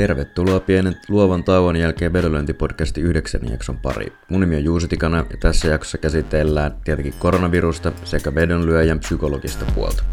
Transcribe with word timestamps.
Tervetuloa 0.00 0.60
pienen 0.60 0.96
luovan 1.08 1.44
tauon 1.44 1.76
jälkeen 1.76 2.12
vedonlyöntipodcastin 2.12 3.04
yhdeksän 3.04 3.50
jakson 3.50 3.78
pari. 3.78 4.12
Mun 4.28 4.40
nimi 4.40 4.56
on 4.56 4.64
Juuso 4.64 4.88
Tikana 4.88 5.16
ja 5.16 5.36
tässä 5.40 5.68
jaksossa 5.68 5.98
käsitellään 5.98 6.72
tietenkin 6.84 7.14
koronavirusta 7.18 7.92
sekä 8.04 8.34
vedonlyöjän 8.34 8.98
psykologista 8.98 9.64
puolta. 9.74 10.04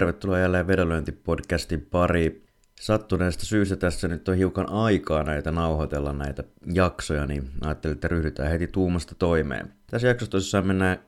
Tervetuloa 0.00 0.38
jälleen 0.38 0.66
vedonlyöntipodcastin 0.66 1.86
pari. 1.90 2.44
Sattuneesta 2.80 3.46
syystä 3.46 3.76
tässä 3.76 4.08
nyt 4.08 4.28
on 4.28 4.36
hiukan 4.36 4.68
aikaa 4.72 5.22
näitä 5.22 5.50
nauhoitella 5.50 6.12
näitä 6.12 6.44
jaksoja, 6.72 7.26
niin 7.26 7.50
ajattelin, 7.60 7.94
että 7.94 8.08
ryhdytään 8.08 8.50
heti 8.50 8.66
tuumasta 8.66 9.14
toimeen. 9.14 9.72
Tässä 9.90 10.08
jaksossa 10.08 10.30
tosissaan 10.30 10.66
mennään 10.66 10.98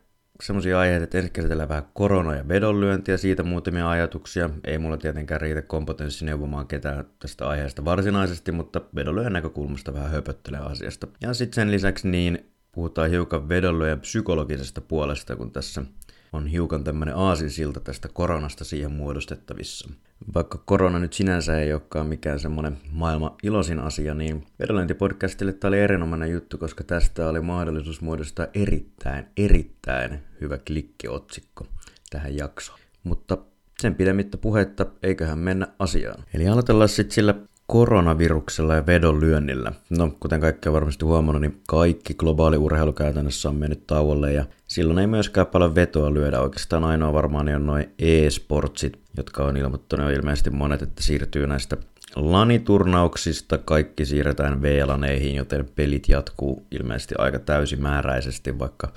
semmoisia 0.42 0.78
aiheita, 0.78 1.05
että 1.05 1.19
ensin 1.19 1.33
käsitellään 1.33 1.69
vähän 1.69 1.86
korona- 1.95 2.34
ja 2.34 2.48
vedonlyöntiä, 2.48 3.16
siitä 3.16 3.42
muutamia 3.42 3.91
ajatuksia. 3.91 4.50
Ei 4.64 4.78
mulla 4.78 4.97
tietenkään 4.97 5.41
riitä 5.41 5.62
kompetenssi 5.62 6.24
neuvomaan 6.24 6.66
ketään 6.66 7.05
tästä 7.19 7.48
aiheesta 7.48 7.84
varsinaisesti, 7.84 8.52
mutta 8.52 8.80
vedonlyön 8.95 9.33
näkökulmasta 9.33 9.95
vähän 9.95 10.11
höpöttelee 10.11 10.61
asiasta. 10.61 11.06
Ja 11.20 11.34
sitten 11.34 11.55
sen 11.55 11.70
lisäksi 11.70 12.09
niin 12.09 12.50
puhutaan 12.72 13.11
hiukan 13.11 13.48
vedonlyöjän 13.48 14.00
psykologisesta 14.00 14.80
puolesta, 14.80 15.36
kun 15.36 15.50
tässä 15.50 15.83
on 16.32 16.46
hiukan 16.46 16.84
tämmöinen 16.84 17.16
aasinsilta 17.16 17.80
tästä 17.80 18.08
koronasta 18.08 18.64
siihen 18.64 18.92
muodostettavissa. 18.92 19.91
Vaikka 20.34 20.62
korona 20.64 20.98
nyt 20.98 21.12
sinänsä 21.12 21.58
ei 21.58 21.72
olekaan 21.72 22.06
mikään 22.06 22.41
semmoinen 22.41 22.78
maailman 22.91 23.34
iloisin 23.42 23.78
asia, 23.78 24.14
niin 24.14 24.47
Vedonlyöntipodcastille 24.58 25.52
tämä 25.52 25.69
oli 25.69 25.78
erinomainen 25.80 26.30
juttu, 26.30 26.58
koska 26.58 26.84
tästä 26.84 27.28
oli 27.28 27.41
mahdollisuus 27.41 28.00
muodostaa 28.00 28.47
erittäin, 28.55 29.27
erittäin 29.36 30.19
hyvä 30.41 30.58
klikkiotsikko 30.58 31.66
tähän 32.11 32.36
jaksoon. 32.36 32.78
Mutta 33.05 33.39
sen 33.80 33.94
pidemmittä 33.94 34.36
puhetta, 34.36 34.86
eiköhän 35.02 35.39
mennä 35.39 35.69
asiaan. 35.78 36.24
Eli 36.34 36.48
aloitellaan 36.48 36.89
sitten 36.89 37.14
sillä 37.14 37.34
koronaviruksella 37.67 38.74
ja 38.74 38.86
vedonlyönnillä. 38.86 39.72
No, 39.91 40.17
kuten 40.20 40.41
kaikki 40.41 40.69
on 40.69 40.72
varmasti 40.72 41.05
huomannut, 41.05 41.41
niin 41.41 41.61
kaikki 41.69 42.14
globaali 42.14 42.56
urheilu 42.56 42.92
käytännössä 42.92 43.48
on 43.48 43.56
mennyt 43.56 43.86
tauolle 43.86 44.33
ja 44.33 44.44
silloin 44.73 44.98
ei 44.98 45.06
myöskään 45.06 45.47
paljon 45.47 45.75
vetoa 45.75 46.15
lyödä. 46.15 46.41
Oikeastaan 46.41 46.84
ainoa 46.84 47.12
varmaan 47.12 47.48
on 47.48 47.67
noin 47.67 47.91
e-sportsit, 47.98 48.98
jotka 49.17 49.45
on 49.45 49.56
ilmoittanut 49.56 50.12
ilmeisesti 50.12 50.51
monet, 50.51 50.83
että 50.83 51.03
siirtyy 51.03 51.47
näistä 51.47 51.77
laniturnauksista. 52.17 53.59
Kaikki 53.59 54.05
siirretään 54.05 54.62
V-laneihin, 54.62 55.34
joten 55.34 55.69
pelit 55.77 56.09
jatkuu 56.09 56.67
ilmeisesti 56.70 57.14
aika 57.19 57.39
täysimääräisesti, 57.39 58.59
vaikka 58.59 58.92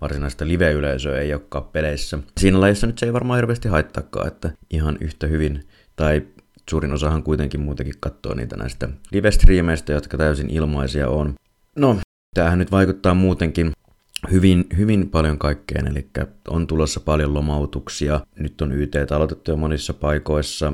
varsinaista 0.00 0.46
live-yleisöä 0.46 1.18
ei 1.18 1.32
olekaan 1.32 1.64
peleissä. 1.64 2.18
Siinä 2.40 2.60
lajissa 2.60 2.86
nyt 2.86 2.98
se 2.98 3.06
ei 3.06 3.12
varmaan 3.12 3.38
hirveästi 3.38 3.68
haittaakaan, 3.68 4.28
että 4.28 4.50
ihan 4.70 4.98
yhtä 5.00 5.26
hyvin 5.26 5.64
tai 5.96 6.22
suurin 6.70 6.92
osahan 6.92 7.22
kuitenkin 7.22 7.60
muutenkin 7.60 7.94
katsoo 8.00 8.34
niitä 8.34 8.56
näistä 8.56 8.88
live-striimeistä, 9.12 9.92
jotka 9.92 10.16
täysin 10.18 10.50
ilmaisia 10.50 11.08
on. 11.08 11.34
No, 11.76 11.98
tämähän 12.34 12.58
nyt 12.58 12.70
vaikuttaa 12.72 13.14
muutenkin 13.14 13.72
hyvin, 14.30 14.66
hyvin 14.76 15.10
paljon 15.10 15.38
kaikkeen, 15.38 15.86
eli 15.86 16.08
on 16.48 16.66
tulossa 16.66 17.00
paljon 17.00 17.34
lomautuksia. 17.34 18.20
Nyt 18.38 18.60
on 18.60 18.72
YT 18.72 19.12
aloitettu 19.12 19.50
jo 19.50 19.56
monissa 19.56 19.94
paikoissa 19.94 20.72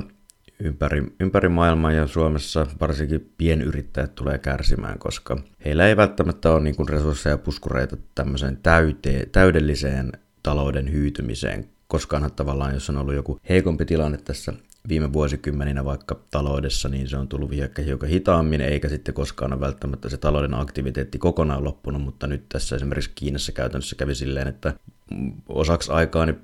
ympäri, 0.59 1.03
ympäri 1.19 1.49
maailmaa 1.49 1.91
ja 1.91 2.07
Suomessa 2.07 2.67
varsinkin 2.81 3.33
pienyrittäjät 3.37 4.15
tulee 4.15 4.37
kärsimään, 4.37 4.99
koska 4.99 5.37
heillä 5.65 5.87
ei 5.87 5.97
välttämättä 5.97 6.51
ole 6.51 6.63
niin 6.63 6.89
resursseja 6.89 7.33
ja 7.33 7.37
puskureita 7.37 7.97
tämmöiseen 8.15 8.57
täyte, 8.63 9.29
täydelliseen 9.31 10.11
talouden 10.43 10.91
hyytymiseen. 10.91 11.69
Koskaanhan 11.87 12.31
tavallaan, 12.31 12.73
jos 12.73 12.89
on 12.89 12.97
ollut 12.97 13.15
joku 13.15 13.39
heikompi 13.49 13.85
tilanne 13.85 14.17
tässä 14.17 14.53
viime 14.89 15.13
vuosikymmeninä 15.13 15.85
vaikka 15.85 16.19
taloudessa, 16.31 16.89
niin 16.89 17.07
se 17.07 17.17
on 17.17 17.27
tullut 17.27 17.53
ehkä 17.53 17.81
hiukan 17.81 18.09
hitaammin, 18.09 18.61
eikä 18.61 18.89
sitten 18.89 19.13
koskaan 19.13 19.53
ole 19.53 19.59
välttämättä 19.61 20.09
se 20.09 20.17
talouden 20.17 20.53
aktiviteetti 20.53 21.17
kokonaan 21.17 21.63
loppunut, 21.63 22.01
mutta 22.01 22.27
nyt 22.27 22.45
tässä 22.49 22.75
esimerkiksi 22.75 23.11
Kiinassa 23.15 23.51
käytännössä 23.51 23.95
kävi 23.95 24.15
silleen, 24.15 24.47
että 24.47 24.73
osaksi 25.49 25.91
aikaa 25.91 26.25
niin 26.25 26.39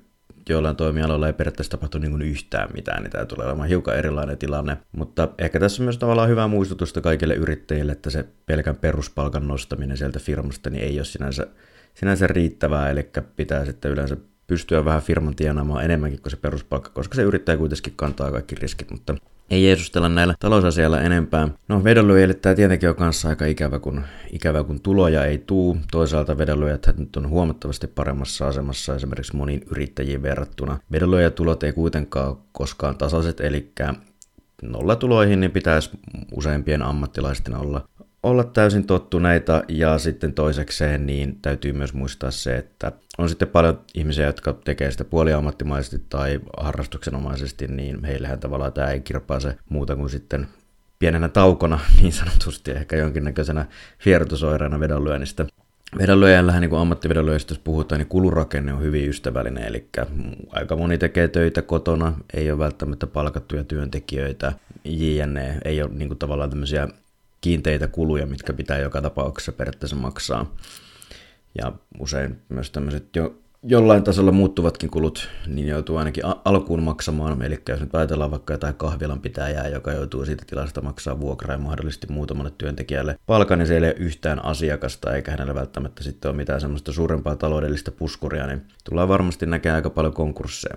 joillain 0.48 0.76
toimialoilla 0.76 1.26
ei 1.26 1.32
periaatteessa 1.32 1.70
tapahtu 1.70 1.98
niin 1.98 2.10
kuin 2.10 2.22
yhtään 2.22 2.68
mitään, 2.74 3.02
niin 3.02 3.10
tämä 3.10 3.26
tulee 3.26 3.46
olemaan 3.46 3.68
hiukan 3.68 3.96
erilainen 3.96 4.38
tilanne. 4.38 4.76
Mutta 4.96 5.28
ehkä 5.38 5.60
tässä 5.60 5.82
on 5.82 5.84
myös 5.84 5.98
tavallaan 5.98 6.28
hyvää 6.28 6.48
muistutusta 6.48 7.00
kaikille 7.00 7.34
yrittäjille, 7.34 7.92
että 7.92 8.10
se 8.10 8.24
pelkän 8.46 8.76
peruspalkan 8.76 9.48
nostaminen 9.48 9.96
sieltä 9.96 10.18
firmasta 10.18 10.70
niin 10.70 10.84
ei 10.84 10.98
ole 10.98 11.04
sinänsä, 11.04 11.46
sinänsä 11.94 12.26
riittävää, 12.26 12.90
eli 12.90 13.10
pitää 13.36 13.64
sitten 13.64 13.90
yleensä 13.90 14.16
pystyä 14.46 14.84
vähän 14.84 15.02
firman 15.02 15.36
tienaamaan 15.36 15.84
enemmänkin 15.84 16.22
kuin 16.22 16.30
se 16.30 16.36
peruspalkka, 16.36 16.90
koska 16.90 17.14
se 17.14 17.22
yrittää 17.22 17.56
kuitenkin 17.56 17.92
kantaa 17.96 18.30
kaikki 18.30 18.54
riskit, 18.54 18.90
mutta 18.90 19.14
ei 19.50 19.64
jeesustella 19.64 20.08
näillä 20.08 20.34
talousasialla 20.40 21.00
enempää. 21.00 21.48
No 21.68 21.84
vedonlyöjille 21.84 22.34
tämä 22.34 22.54
tietenkin 22.54 22.88
on 22.88 22.94
kanssa 22.94 23.28
aika 23.28 23.46
ikävä, 23.46 23.78
kun, 23.78 24.02
ikävä, 24.32 24.64
kun 24.64 24.80
tuloja 24.80 25.24
ei 25.24 25.38
tuu. 25.38 25.76
Toisaalta 25.90 26.38
vedonlyöjät 26.38 26.94
nyt 26.96 27.16
on 27.16 27.28
huomattavasti 27.28 27.86
paremmassa 27.86 28.48
asemassa 28.48 28.94
esimerkiksi 28.94 29.36
moniin 29.36 29.62
yrittäjiin 29.70 30.22
verrattuna. 30.22 30.78
Vedonlyöjätulot 30.92 31.62
ei 31.62 31.72
kuitenkaan 31.72 32.36
koskaan 32.52 32.96
tasaiset, 32.96 33.40
eli 33.40 33.72
nollatuloihin 34.62 35.40
niin 35.40 35.50
pitäisi 35.50 35.90
useimpien 36.32 36.82
ammattilaisten 36.82 37.56
olla 37.56 37.88
olla 38.22 38.44
täysin 38.44 38.86
tottuneita 38.86 39.62
ja 39.68 39.98
sitten 39.98 40.32
toisekseen 40.32 41.06
niin 41.06 41.38
täytyy 41.42 41.72
myös 41.72 41.94
muistaa 41.94 42.30
se, 42.30 42.56
että 42.56 42.92
on 43.18 43.28
sitten 43.28 43.48
paljon 43.48 43.80
ihmisiä, 43.94 44.26
jotka 44.26 44.52
tekee 44.64 44.90
sitä 44.90 45.04
puoliammattimaisesti 45.04 46.02
tai 46.08 46.40
harrastuksenomaisesti, 46.58 47.66
niin 47.66 48.04
heillähän 48.04 48.40
tavallaan 48.40 48.72
tämä 48.72 48.90
ei 48.90 49.00
kirpaa 49.00 49.40
se 49.40 49.56
muuta 49.68 49.96
kuin 49.96 50.10
sitten 50.10 50.46
pienenä 50.98 51.28
taukona 51.28 51.80
niin 52.00 52.12
sanotusti, 52.12 52.70
ehkä 52.70 52.96
jonkinnäköisenä 52.96 53.66
vierotusoireena 54.04 54.80
vedonlyönnistä. 54.80 55.46
Vedonlyöjällähän 55.98 56.60
niin 56.60 56.74
ammattivedonlyöjistä, 56.74 57.52
jos 57.52 57.58
puhutaan, 57.58 57.98
niin 57.98 58.08
kulurakenne 58.08 58.72
on 58.72 58.82
hyvin 58.82 59.08
ystävällinen, 59.08 59.64
eli 59.64 59.88
aika 60.50 60.76
moni 60.76 60.98
tekee 60.98 61.28
töitä 61.28 61.62
kotona, 61.62 62.12
ei 62.34 62.50
ole 62.50 62.58
välttämättä 62.58 63.06
palkattuja 63.06 63.64
työntekijöitä, 63.64 64.52
jne. 64.84 65.58
Ei 65.64 65.82
ole 65.82 65.90
niin 65.94 66.08
kuin, 66.08 66.18
tavallaan 66.18 66.50
tämmöisiä 66.50 66.88
kiinteitä 67.42 67.88
kuluja, 67.88 68.26
mitkä 68.26 68.52
pitää 68.52 68.78
joka 68.78 69.02
tapauksessa 69.02 69.52
periaatteessa 69.52 69.96
maksaa. 69.96 70.54
Ja 71.62 71.72
usein 71.98 72.38
myös 72.48 72.70
tämmöiset 72.70 73.16
jo 73.16 73.42
jollain 73.62 74.04
tasolla 74.04 74.32
muuttuvatkin 74.32 74.90
kulut, 74.90 75.28
niin 75.46 75.68
joutuu 75.68 75.96
ainakin 75.96 76.24
alkuun 76.44 76.82
maksamaan. 76.82 77.42
Eli 77.42 77.62
jos 77.68 77.80
nyt 77.80 77.94
ajatellaan 77.94 78.30
vaikka 78.30 78.54
jotain 78.54 78.74
kahvilan 78.74 79.20
pitäjää, 79.20 79.68
joka 79.68 79.92
joutuu 79.92 80.24
siitä 80.24 80.44
tilasta 80.46 80.80
maksaa 80.80 81.20
vuokraa 81.20 81.54
ja 81.54 81.58
mahdollisesti 81.58 82.06
muutamalle 82.10 82.52
työntekijälle 82.58 83.18
palkan, 83.26 83.58
niin 83.58 83.66
se 83.66 83.74
ei 83.74 83.78
ole 83.78 83.94
yhtään 83.98 84.44
asiakasta, 84.44 85.14
eikä 85.14 85.30
hänellä 85.30 85.54
välttämättä 85.54 86.02
sitten 86.02 86.28
ole 86.28 86.36
mitään 86.36 86.60
semmoista 86.60 86.92
suurempaa 86.92 87.36
taloudellista 87.36 87.90
puskuria, 87.90 88.46
niin 88.46 88.62
tullaan 88.88 89.08
varmasti 89.08 89.46
näkemään 89.46 89.76
aika 89.76 89.90
paljon 89.90 90.14
konkursseja. 90.14 90.76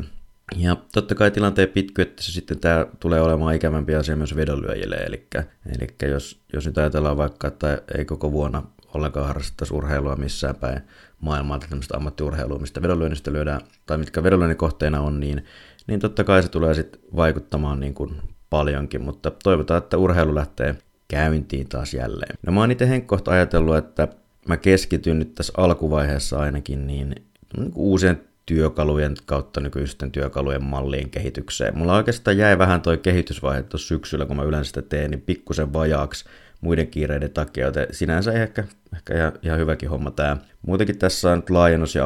Ja 0.55 0.77
totta 0.93 1.15
kai 1.15 1.31
tilanteen 1.31 1.69
pitkyyttäessä 1.69 2.31
sitten 2.31 2.59
tämä 2.59 2.85
tulee 2.99 3.21
olemaan 3.21 3.55
ikävämpi 3.55 3.95
asia 3.95 4.15
myös 4.15 4.35
vedonlyöjille, 4.35 4.95
eli, 4.95 5.27
eli 5.65 6.11
jos, 6.11 6.41
jos 6.53 6.65
nyt 6.65 6.77
ajatellaan 6.77 7.17
vaikka, 7.17 7.47
että 7.47 7.81
ei 7.97 8.05
koko 8.05 8.31
vuonna 8.31 8.63
ollenkaan 8.93 9.27
harrastettaisi 9.27 9.73
urheilua 9.73 10.15
missään 10.15 10.55
päin 10.55 10.81
maailmaa 11.19 11.59
tai 11.59 11.69
tämmöistä 11.69 11.97
ammattiurheilua, 11.97 12.59
mistä 12.59 12.81
vedonlyönnistä 12.81 13.33
lyödään, 13.33 13.61
tai 13.85 13.97
mitkä 13.97 14.23
vedonlyönnin 14.23 14.57
kohteena 14.57 15.01
on, 15.01 15.19
niin, 15.19 15.45
niin 15.87 15.99
totta 15.99 16.23
kai 16.23 16.43
se 16.43 16.49
tulee 16.49 16.73
sitten 16.73 17.01
vaikuttamaan 17.15 17.79
niin 17.79 17.93
kuin 17.93 18.15
paljonkin, 18.49 19.01
mutta 19.01 19.31
toivotaan, 19.43 19.77
että 19.77 19.97
urheilu 19.97 20.35
lähtee 20.35 20.75
käyntiin 21.07 21.69
taas 21.69 21.93
jälleen. 21.93 22.37
No 22.45 22.51
mä 22.51 22.59
oon 22.59 22.71
itse 22.71 22.89
henkkohta 22.89 23.31
ajatellut, 23.31 23.77
että 23.77 24.07
mä 24.47 24.57
keskityn 24.57 25.19
nyt 25.19 25.35
tässä 25.35 25.53
alkuvaiheessa 25.57 26.39
ainakin 26.39 26.87
niin, 26.87 27.15
niin 27.57 27.71
uusien 27.75 28.21
työkalujen 28.45 29.15
kautta 29.25 29.61
nykyisten 29.61 30.11
työkalujen 30.11 30.63
mallien 30.63 31.09
kehitykseen. 31.09 31.77
Mulla 31.77 31.95
oikeastaan 31.95 32.37
jäi 32.37 32.57
vähän 32.57 32.81
toi 32.81 32.97
kehitysvaihe 32.97 33.63
tuossa 33.63 33.87
syksyllä, 33.87 34.25
kun 34.25 34.35
mä 34.35 34.43
yleensä 34.43 34.67
sitä 34.67 34.81
teen, 34.81 35.11
niin 35.11 35.21
pikkusen 35.21 35.73
vajaaksi 35.73 36.25
muiden 36.61 36.87
kiireiden 36.87 37.31
takia, 37.31 37.65
joten 37.65 37.87
sinänsä 37.91 38.31
ehkä, 38.31 38.63
ehkä 38.93 39.15
ihan, 39.15 39.33
ihan 39.43 39.59
hyväkin 39.59 39.89
homma 39.89 40.11
tämä. 40.11 40.37
Muutenkin 40.61 40.97
tässä 40.97 41.31
on 41.31 41.37
nyt 41.37 41.49
laajennus- 41.49 41.95
ja 41.95 42.05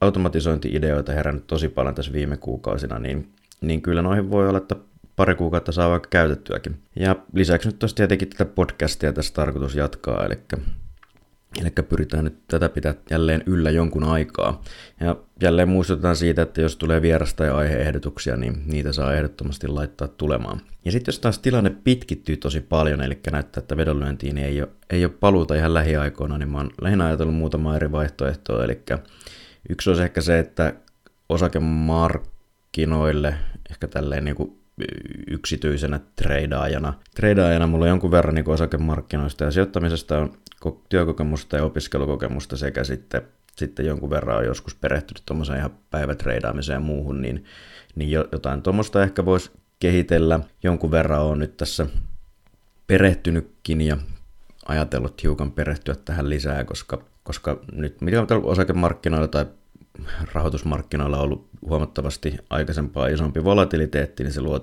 automatisointi-ideoita 0.00 1.12
herännyt 1.12 1.46
tosi 1.46 1.68
paljon 1.68 1.94
tässä 1.94 2.12
viime 2.12 2.36
kuukausina, 2.36 2.98
niin, 2.98 3.28
niin 3.60 3.82
kyllä 3.82 4.02
noihin 4.02 4.30
voi 4.30 4.48
olla, 4.48 4.58
että 4.58 4.76
pari 5.16 5.34
kuukautta 5.34 5.72
saa 5.72 5.90
vaikka 5.90 6.08
käytettyäkin. 6.10 6.76
Ja 6.96 7.16
lisäksi 7.34 7.68
nyt 7.68 7.78
tosiaan 7.78 7.96
tietenkin 7.96 8.28
tätä 8.28 8.44
podcastia 8.44 9.12
tässä 9.12 9.34
tarkoitus 9.34 9.74
jatkaa, 9.74 10.26
eli 10.26 10.38
Eli 11.60 11.70
pyritään 11.88 12.24
nyt 12.24 12.38
tätä 12.48 12.68
pitää 12.68 12.94
jälleen 13.10 13.42
yllä 13.46 13.70
jonkun 13.70 14.04
aikaa. 14.04 14.62
Ja 15.00 15.16
jälleen 15.42 15.68
muistutetaan 15.68 16.16
siitä, 16.16 16.42
että 16.42 16.60
jos 16.60 16.76
tulee 16.76 17.02
vierasta 17.02 17.44
ja 17.44 17.56
aiheehdotuksia, 17.56 18.36
niin 18.36 18.62
niitä 18.66 18.92
saa 18.92 19.14
ehdottomasti 19.14 19.68
laittaa 19.68 20.08
tulemaan. 20.08 20.60
Ja 20.84 20.92
sitten 20.92 21.12
jos 21.12 21.20
taas 21.20 21.38
tilanne 21.38 21.70
pitkittyy 21.84 22.36
tosi 22.36 22.60
paljon, 22.60 23.00
eli 23.00 23.18
näyttää, 23.32 23.60
että 23.60 23.76
vedonlyöntiin 23.76 24.38
ei 24.38 24.62
ole, 24.62 24.70
ei 24.90 25.04
ole 25.04 25.12
paluuta 25.20 25.54
ihan 25.54 25.74
lähiaikoina, 25.74 26.38
niin 26.38 26.48
mä 26.48 26.58
oon 26.58 26.70
lähinnä 26.80 27.06
ajatellut 27.06 27.34
muutama 27.34 27.76
eri 27.76 27.92
vaihtoehtoa. 27.92 28.64
Eli 28.64 28.82
yksi 29.68 29.90
olisi 29.90 30.02
ehkä 30.02 30.20
se, 30.20 30.38
että 30.38 30.74
osakemarkkinoille, 31.28 33.34
ehkä 33.70 33.88
tälleen 33.88 34.24
niin 34.24 34.36
kuin 34.36 34.59
yksityisenä 35.30 36.00
treidaajana. 36.16 36.92
Treidaajana 37.14 37.66
mulla 37.66 37.84
on 37.84 37.88
jonkun 37.88 38.10
verran 38.10 38.34
niin 38.34 38.48
osakemarkkinoista 38.48 39.44
ja 39.44 39.50
sijoittamisesta 39.50 40.18
on 40.18 40.32
työkokemusta 40.88 41.56
ja 41.56 41.64
opiskelukokemusta 41.64 42.56
sekä 42.56 42.84
sitten, 42.84 43.22
sitten 43.56 43.86
jonkun 43.86 44.10
verran 44.10 44.36
on 44.36 44.44
joskus 44.44 44.74
perehtynyt 44.74 45.22
tuommoiseen 45.26 45.58
ihan 45.58 45.70
päivätreidaamiseen 45.90 46.76
ja 46.76 46.80
muuhun, 46.80 47.22
niin, 47.22 47.44
niin 47.94 48.10
jotain 48.10 48.62
tuommoista 48.62 49.02
ehkä 49.02 49.24
voisi 49.24 49.50
kehitellä. 49.80 50.40
Jonkun 50.62 50.90
verran 50.90 51.22
on 51.22 51.38
nyt 51.38 51.56
tässä 51.56 51.86
perehtynytkin 52.86 53.80
ja 53.80 53.96
ajatellut 54.66 55.22
hiukan 55.22 55.52
perehtyä 55.52 55.94
tähän 56.04 56.30
lisää, 56.30 56.64
koska, 56.64 57.02
koska 57.22 57.60
nyt 57.72 58.00
mitä 58.00 58.26
osakemarkkinoilla 58.42 59.28
tai 59.28 59.46
rahoitusmarkkinoilla 60.32 61.16
on 61.16 61.24
ollut 61.24 61.48
huomattavasti 61.68 62.36
aikaisempaa 62.50 63.06
isompi 63.06 63.44
volatiliteetti, 63.44 64.22
niin 64.22 64.32
se 64.32 64.40
luo 64.40 64.58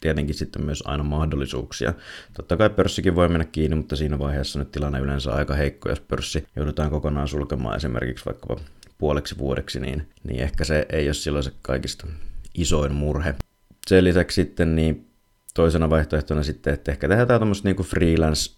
tietenkin 0.00 0.34
sitten 0.34 0.64
myös 0.64 0.82
aina 0.86 1.04
mahdollisuuksia. 1.04 1.94
Totta 2.36 2.56
kai 2.56 2.70
pörssikin 2.70 3.14
voi 3.14 3.28
mennä 3.28 3.44
kiinni, 3.44 3.76
mutta 3.76 3.96
siinä 3.96 4.18
vaiheessa 4.18 4.58
nyt 4.58 4.72
tilanne 4.72 5.00
yleensä 5.00 5.32
aika 5.32 5.54
heikko, 5.54 5.88
jos 5.88 6.00
pörssi 6.00 6.46
joudutaan 6.56 6.90
kokonaan 6.90 7.28
sulkemaan 7.28 7.76
esimerkiksi 7.76 8.26
vaikkapa 8.26 8.60
puoleksi 8.98 9.38
vuodeksi, 9.38 9.80
niin, 9.80 10.08
niin 10.24 10.40
ehkä 10.40 10.64
se 10.64 10.86
ei 10.92 11.08
ole 11.08 11.14
silloin 11.14 11.44
se 11.44 11.52
kaikista 11.62 12.06
isoin 12.54 12.94
murhe. 12.94 13.34
Sen 13.86 14.04
lisäksi 14.04 14.34
sitten 14.34 14.76
niin 14.76 15.10
toisena 15.54 15.90
vaihtoehtona 15.90 16.42
sitten, 16.42 16.74
että 16.74 16.92
ehkä 16.92 17.08
tehdään 17.08 17.40
tämmöistä 17.40 17.68
niin 17.68 17.86
freelance 17.86 18.55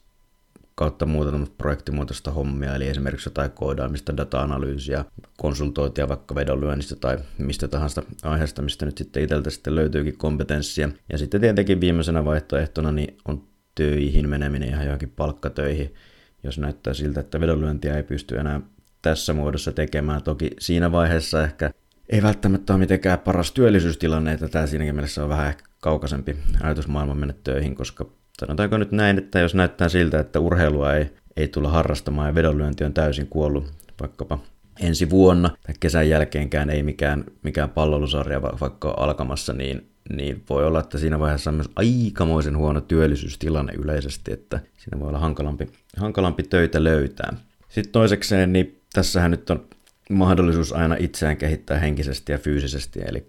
kautta 0.78 1.06
muuta 1.06 1.32
projektimuotoista 1.58 2.30
hommia, 2.30 2.74
eli 2.74 2.88
esimerkiksi 2.88 3.28
jotain 3.28 3.50
koodaamista, 3.50 4.16
data-analyysiä, 4.16 5.04
konsultointia 5.36 6.08
vaikka 6.08 6.34
vedonlyönnistä 6.34 6.96
tai 6.96 7.18
mistä 7.38 7.68
tahansa 7.68 8.02
aiheesta, 8.22 8.62
mistä 8.62 8.86
nyt 8.86 8.98
sitten 8.98 9.22
itseltä 9.22 9.50
sitten 9.50 9.74
löytyykin 9.74 10.18
kompetenssia. 10.18 10.88
Ja 11.12 11.18
sitten 11.18 11.40
tietenkin 11.40 11.80
viimeisenä 11.80 12.24
vaihtoehtona 12.24 12.92
niin 12.92 13.16
on 13.24 13.44
töihin 13.74 14.28
meneminen 14.28 14.68
ihan 14.68 14.84
johonkin 14.84 15.10
palkkatöihin, 15.16 15.94
jos 16.42 16.58
näyttää 16.58 16.94
siltä, 16.94 17.20
että 17.20 17.40
vedonlyöntiä 17.40 17.96
ei 17.96 18.02
pysty 18.02 18.36
enää 18.38 18.60
tässä 19.02 19.32
muodossa 19.32 19.72
tekemään. 19.72 20.22
Toki 20.22 20.50
siinä 20.58 20.92
vaiheessa 20.92 21.44
ehkä 21.44 21.70
ei 22.08 22.22
välttämättä 22.22 22.72
ole 22.72 22.80
mitenkään 22.80 23.18
paras 23.18 23.52
työllisyystilanne, 23.52 24.32
että 24.32 24.48
tämä 24.48 24.66
siinäkin 24.66 24.94
mielessä 24.94 25.22
on 25.22 25.28
vähän 25.28 25.48
ehkä 25.48 25.64
kaukaisempi 25.80 26.36
ajatusmaailma 26.60 27.14
mennä 27.14 27.34
töihin, 27.44 27.74
koska 27.74 28.17
sanotaanko 28.40 28.78
nyt 28.78 28.92
näin, 28.92 29.18
että 29.18 29.38
jos 29.38 29.54
näyttää 29.54 29.88
siltä, 29.88 30.20
että 30.20 30.40
urheilua 30.40 30.94
ei, 30.94 31.10
ei 31.36 31.48
tulla 31.48 31.68
harrastamaan 31.68 32.28
ja 32.28 32.34
vedonlyönti 32.34 32.84
on 32.84 32.94
täysin 32.94 33.26
kuollut 33.26 33.72
vaikkapa 34.00 34.38
ensi 34.80 35.10
vuonna 35.10 35.48
tai 35.48 35.74
kesän 35.80 36.08
jälkeenkään 36.08 36.70
ei 36.70 36.82
mikään, 36.82 37.24
mikään 37.42 37.70
pallolusarja 37.70 38.42
vaikka 38.42 38.94
alkamassa, 38.96 39.52
niin, 39.52 39.88
niin 40.16 40.44
voi 40.50 40.66
olla, 40.66 40.80
että 40.80 40.98
siinä 40.98 41.18
vaiheessa 41.18 41.50
on 41.50 41.54
myös 41.54 41.70
aikamoisen 41.76 42.56
huono 42.56 42.80
työllisyystilanne 42.80 43.72
yleisesti, 43.72 44.32
että 44.32 44.60
siinä 44.78 45.00
voi 45.00 45.08
olla 45.08 45.18
hankalampi, 45.18 45.68
hankalampi 45.96 46.42
töitä 46.42 46.84
löytää. 46.84 47.36
Sitten 47.68 47.92
toisekseen, 47.92 48.52
niin 48.52 48.80
tässähän 48.92 49.30
nyt 49.30 49.50
on 49.50 49.64
mahdollisuus 50.10 50.72
aina 50.72 50.96
itseään 50.98 51.36
kehittää 51.36 51.78
henkisesti 51.78 52.32
ja 52.32 52.38
fyysisesti, 52.38 53.00
eli, 53.08 53.26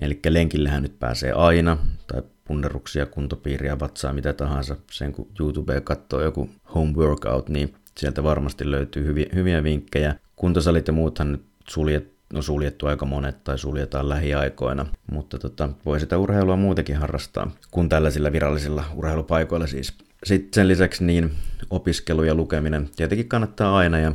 eli 0.00 0.20
lenkillähän 0.28 0.82
nyt 0.82 0.98
pääsee 0.98 1.32
aina, 1.32 1.78
tai 2.06 2.22
punneruksia, 2.44 3.06
kuntopiiriä, 3.06 3.80
vatsaa, 3.80 4.12
mitä 4.12 4.32
tahansa. 4.32 4.76
Sen 4.90 5.12
kun 5.12 5.28
YouTube 5.40 5.80
katsoo 5.80 6.22
joku 6.22 6.50
home 6.74 6.92
workout, 6.92 7.48
niin 7.48 7.74
sieltä 7.98 8.22
varmasti 8.22 8.70
löytyy 8.70 9.04
hyviä, 9.04 9.26
hyviä 9.34 9.62
vinkkejä. 9.62 10.14
Kuntosalit 10.36 10.86
ja 10.86 10.92
muuthan 10.92 11.32
nyt 11.32 11.42
suljet, 11.68 12.12
no 12.32 12.42
suljettu 12.42 12.86
aika 12.86 13.06
monet 13.06 13.44
tai 13.44 13.58
suljetaan 13.58 14.08
lähiaikoina, 14.08 14.86
mutta 15.12 15.38
tota, 15.38 15.68
voi 15.86 16.00
sitä 16.00 16.18
urheilua 16.18 16.56
muutenkin 16.56 16.96
harrastaa 16.96 17.50
kuin 17.70 17.88
tällaisilla 17.88 18.32
virallisilla 18.32 18.84
urheilupaikoilla 18.94 19.66
siis. 19.66 19.94
Sitten 20.24 20.50
sen 20.54 20.68
lisäksi 20.68 21.04
niin 21.04 21.32
opiskelu 21.70 22.22
ja 22.22 22.34
lukeminen 22.34 22.88
tietenkin 22.96 23.28
kannattaa 23.28 23.76
aina 23.76 23.98
ja, 23.98 24.12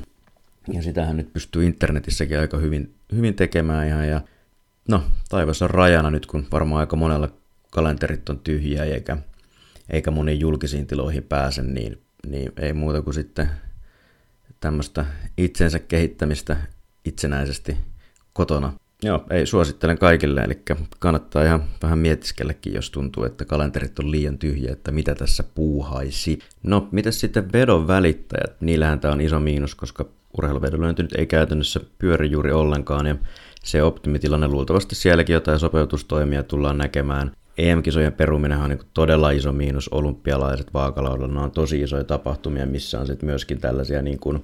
ja 0.74 0.82
sitähän 0.82 1.18
nyt 1.18 1.34
pystyy 1.34 1.66
internetissäkin 1.66 2.40
aika 2.40 2.58
hyvin, 2.58 2.94
hyvin 3.16 3.34
tekemään 3.34 3.88
ihan 3.88 4.08
ja 4.08 4.22
no 4.88 5.04
taivas 5.30 5.62
on 5.62 5.70
rajana 5.70 6.12
nyt 6.12 6.26
kun 6.26 6.48
varmaan 6.52 6.80
aika 6.80 6.96
monella 6.96 7.30
kalenterit 7.72 8.30
on 8.30 8.40
tyhjiä 8.40 8.84
eikä, 8.84 9.18
eikä 9.90 10.12
moniin 10.12 10.40
julkisiin 10.40 10.88
tiloihin 10.88 11.24
pääse, 11.24 11.62
niin, 11.62 12.02
niin 12.28 12.52
ei 12.60 12.74
muuta 12.74 13.02
kuin 13.02 13.14
sitten 13.14 13.50
tämmöistä 14.60 15.06
itsensä 15.38 15.80
kehittämistä 15.80 16.58
itsenäisesti 17.06 17.78
kotona. 18.34 18.74
Joo, 19.04 19.26
ei 19.30 19.46
suosittelen 19.46 19.98
kaikille, 19.98 20.42
eli 20.42 20.62
kannattaa 21.00 21.44
ihan 21.44 21.64
vähän 21.84 22.00
mietiskelläkin, 22.00 22.74
jos 22.74 22.92
tuntuu, 22.92 23.24
että 23.24 23.46
kalenterit 23.46 24.00
on 24.00 24.12
liian 24.12 24.38
tyhjiä, 24.38 24.72
että 24.72 24.92
mitä 24.92 25.16
tässä 25.16 25.44
puuhaisi. 25.44 26.40
No, 26.64 26.88
mitä 26.92 27.12
sitten 27.12 27.52
vedon 27.54 27.88
välittäjät? 27.88 28.62
Niillähän 28.62 29.00
tämä 29.00 29.14
on 29.14 29.22
iso 29.22 29.40
miinus, 29.40 29.76
koska 29.76 30.06
urheiluvedonlyönti 30.38 31.02
nyt 31.04 31.16
ei 31.16 31.26
käytännössä 31.26 31.80
pyöri 32.00 32.32
juuri 32.32 32.52
ollenkaan, 32.52 33.06
ja 33.06 33.16
se 33.64 33.84
optimitilanne 33.84 34.48
luultavasti 34.48 34.96
sielläkin 34.96 35.34
jotain 35.34 35.60
sopeutustoimia 35.60 36.44
tullaan 36.44 36.78
näkemään. 36.78 37.32
EM-kisojen 37.58 38.14
peruminen 38.14 38.58
on 38.58 38.70
niin 38.70 38.80
todella 38.94 39.32
iso 39.32 39.52
miinus, 39.52 39.90
olympialaiset 39.90 40.74
vaakalaudalla, 40.74 41.34
ne 41.34 41.40
on 41.40 41.52
tosi 41.52 41.82
isoja 41.82 42.04
tapahtumia, 42.04 42.66
missä 42.66 43.00
on 43.00 43.08
sitten 43.08 43.30
myöskin 43.30 43.62
tällaisia 43.62 44.02
niin 44.02 44.20
kuin 44.20 44.44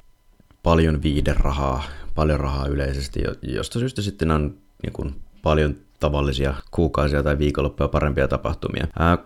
paljon 0.64 1.04
viiderahaa, 1.04 1.84
paljon 2.16 2.40
rahaa 2.40 2.68
yleisesti, 2.68 3.24
josta 3.42 3.80
syystä 3.80 4.02
sitten 4.02 4.32
on 4.32 4.58
niin 4.84 4.94
kuin 4.94 5.16
paljon 5.44 5.76
tavallisia 6.00 6.54
kuukausia 6.72 7.24
tai 7.24 7.38
viikonloppuja 7.38 7.88
parempia 7.88 8.28
tapahtumia. 8.28 8.88
Ää, 9.00 9.18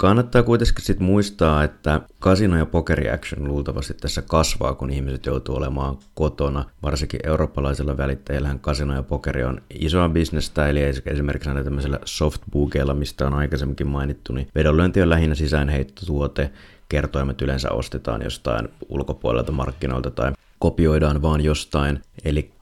Kannattaa 0.00 0.42
kuitenkin 0.42 0.84
sitten 0.84 1.06
muistaa, 1.06 1.64
että 1.64 2.00
kasino 2.18 2.56
ja 2.56 2.66
pokeri 2.66 3.10
action 3.10 3.48
luultavasti 3.48 3.94
tässä 3.94 4.22
kasvaa, 4.22 4.74
kun 4.74 4.90
ihmiset 4.90 5.26
joutuu 5.26 5.56
olemaan 5.56 5.98
kotona. 6.14 6.64
Varsinkin 6.82 7.20
eurooppalaisilla 7.24 7.96
välittäjillä 7.96 8.56
kasino 8.60 8.94
ja 8.94 9.02
pokeri 9.02 9.44
on 9.44 9.62
isoa 9.70 10.08
bisnestä, 10.08 10.68
eli 10.68 10.80
esimerkiksi 11.06 11.48
näillä 11.48 11.64
tämmöisillä 11.64 11.98
softbookeilla, 12.04 12.94
mistä 12.94 13.26
on 13.26 13.34
aikaisemminkin 13.34 13.86
mainittu, 13.88 14.32
niin 14.32 14.48
vedonlyönti 14.54 15.02
on 15.02 15.10
lähinnä 15.10 15.34
sisäinheittotuote, 15.34 16.50
kertoimet 16.88 17.42
yleensä 17.42 17.70
ostetaan 17.70 18.22
jostain 18.22 18.68
ulkopuolelta 18.88 19.52
markkinoilta 19.52 20.10
tai 20.10 20.32
kopioidaan 20.58 21.22
vaan 21.22 21.40
jostain. 21.40 22.02
Eli 22.24 22.52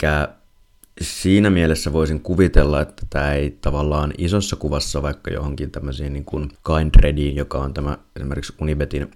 siinä 1.01 1.51
mielessä 1.51 1.93
voisin 1.93 2.21
kuvitella, 2.21 2.81
että 2.81 3.07
tämä 3.11 3.33
ei 3.33 3.51
tavallaan 3.61 4.13
isossa 4.19 4.57
kuvassa 4.57 5.03
vaikka 5.03 5.31
johonkin 5.31 5.71
tämmöisiin 5.71 6.13
niin 6.13 6.25
kuin 6.25 6.51
Kindrediin, 6.67 7.37
joka 7.37 7.59
on 7.59 7.75
tämä 7.75 7.99
esimerkiksi 8.17 8.55
Unibetin 8.61 9.11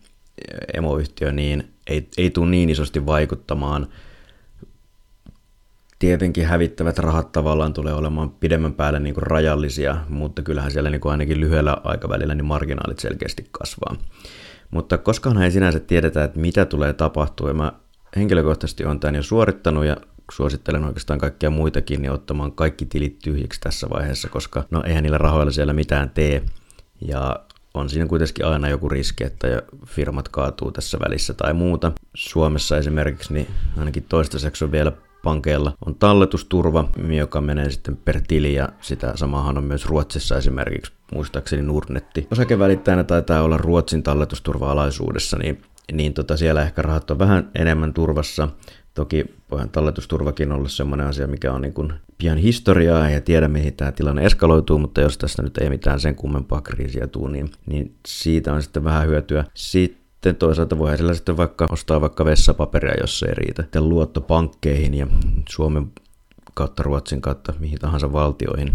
emoyhtiö, 0.75 1.33
niin 1.33 1.73
ei, 1.87 2.09
ei 2.19 2.31
tule 2.31 2.51
niin 2.51 2.71
isosti 2.71 3.07
vaikuttamaan. 3.07 3.87
Tietenkin 5.99 6.47
hävittävät 6.47 6.99
rahat 6.99 7.33
tavallaan 7.33 7.73
tulee 7.73 7.95
olemaan 7.95 8.31
pidemmän 8.31 8.75
päälle 8.75 9.01
niin 9.01 9.15
kuin 9.15 9.27
rajallisia, 9.27 9.97
mutta 10.09 10.43
kyllähän 10.43 10.71
siellä 10.71 10.91
niin 10.91 11.01
kuin 11.01 11.12
ainakin 11.12 11.41
lyhyellä 11.41 11.77
aikavälillä 11.85 12.35
niin 12.35 12.45
marginaalit 12.45 12.99
selkeästi 12.99 13.47
kasvaa. 13.51 13.97
Mutta 14.71 14.99
koskaan 14.99 15.43
ei 15.43 15.51
sinänsä 15.51 15.81
tiedetä, 15.81 16.25
että 16.25 16.41
mitä 16.41 16.65
tulee 16.65 16.93
tapahtua. 16.93 17.49
Ja 17.49 17.55
mä 17.55 17.73
henkilökohtaisesti 18.17 18.85
olen 18.85 19.01
tämän 19.01 19.15
jo 19.15 19.23
suorittanut 19.23 19.85
ja 19.85 19.97
suosittelen 20.33 20.85
oikeastaan 20.85 21.19
kaikkia 21.19 21.51
muitakin 21.51 22.03
niin 22.03 22.12
ottamaan 22.12 22.53
kaikki 22.53 22.87
tilit 22.87 23.19
tyhjiksi 23.19 23.61
tässä 23.61 23.91
vaiheessa, 23.91 24.29
koska 24.29 24.65
no 24.71 24.83
eihän 24.87 25.03
niillä 25.03 25.19
rahoilla 25.19 25.53
siellä 25.53 25.73
mitään 25.73 26.11
tee. 26.11 26.43
Ja 27.09 27.37
on 27.75 27.91
siinä 27.91 28.07
kuitenkin 28.07 28.47
aina 28.47 28.69
joku 28.69 28.89
riski, 28.89 29.25
että 29.25 29.62
firmat 29.87 30.29
kaatuu 30.29 30.73
tässä 30.73 30.99
välissä 31.01 31.35
tai 31.35 31.55
muuta. 31.55 31.93
Suomessa 32.15 32.79
esimerkiksi 32.79 33.33
niin 33.33 33.47
ainakin 33.79 34.05
toistaiseksi 34.09 34.65
on 34.65 34.73
vielä 34.73 34.93
pankeilla 35.23 35.73
on 35.87 35.95
talletusturva, 35.95 36.89
joka 37.17 37.41
menee 37.41 37.71
sitten 37.71 37.97
per 37.97 38.21
tili 38.29 38.55
ja 38.55 38.69
sitä 38.81 39.12
samahan 39.15 39.59
on 39.59 39.65
myös 39.65 39.87
Ruotsissa 39.87 40.37
esimerkiksi, 40.37 40.93
muistaakseni 41.12 41.62
Nordnetti. 41.62 42.27
Osakevälittäjänä 42.31 43.05
taitaa 43.05 43.43
olla 43.43 43.57
Ruotsin 43.57 44.03
talletusturva-alaisuudessa, 44.03 45.39
niin, 45.39 45.62
niin 45.93 46.15
tota 46.15 46.37
siellä 46.37 46.62
ehkä 46.62 46.83
rahat 46.83 47.11
on 47.11 47.19
vähän 47.19 47.51
enemmän 47.55 47.95
turvassa. 47.95 48.49
Toki 48.94 49.34
voihan 49.50 49.70
talletusturvakin 49.70 50.52
olla 50.52 50.68
sellainen 50.68 51.06
asia, 51.06 51.26
mikä 51.26 51.52
on 51.52 51.62
niin 51.62 51.75
kuin 51.75 51.92
pian 52.18 52.38
historiaa 52.38 53.11
ja 53.11 53.20
tiedä, 53.20 53.49
mihin 53.49 53.75
tämä 53.75 53.92
tilanne 53.92 54.25
eskaloituu, 54.25 54.78
mutta 54.78 55.00
jos 55.00 55.18
tässä 55.18 55.42
nyt 55.42 55.58
ei 55.58 55.70
mitään 55.70 56.00
sen 56.00 56.14
kummempaa 56.14 56.61
kriisiä 56.61 57.06
tule, 57.06 57.30
niin, 57.32 57.50
niin 57.66 57.94
siitä 58.08 58.52
on 58.52 58.62
sitten 58.62 58.84
vähän 58.84 59.06
hyötyä. 59.06 59.44
Sitten 59.54 60.37
toisaalta 60.37 60.78
voi 60.78 60.96
sillä 60.96 61.14
sitten 61.14 61.37
vaikka 61.37 61.66
ostaa 61.70 62.00
vaikka 62.00 62.25
vessapaperia, 62.25 63.00
jos 63.00 63.18
se 63.18 63.26
ei 63.26 63.34
riitä. 63.34 63.62
Sitten 63.62 63.88
luottopankkeihin 63.88 64.94
ja 64.94 65.06
Suomen 65.49 65.92
kautta 66.54 66.82
Ruotsin 66.82 67.20
kautta 67.20 67.52
mihin 67.58 67.78
tahansa 67.78 68.12
valtioihin. 68.12 68.72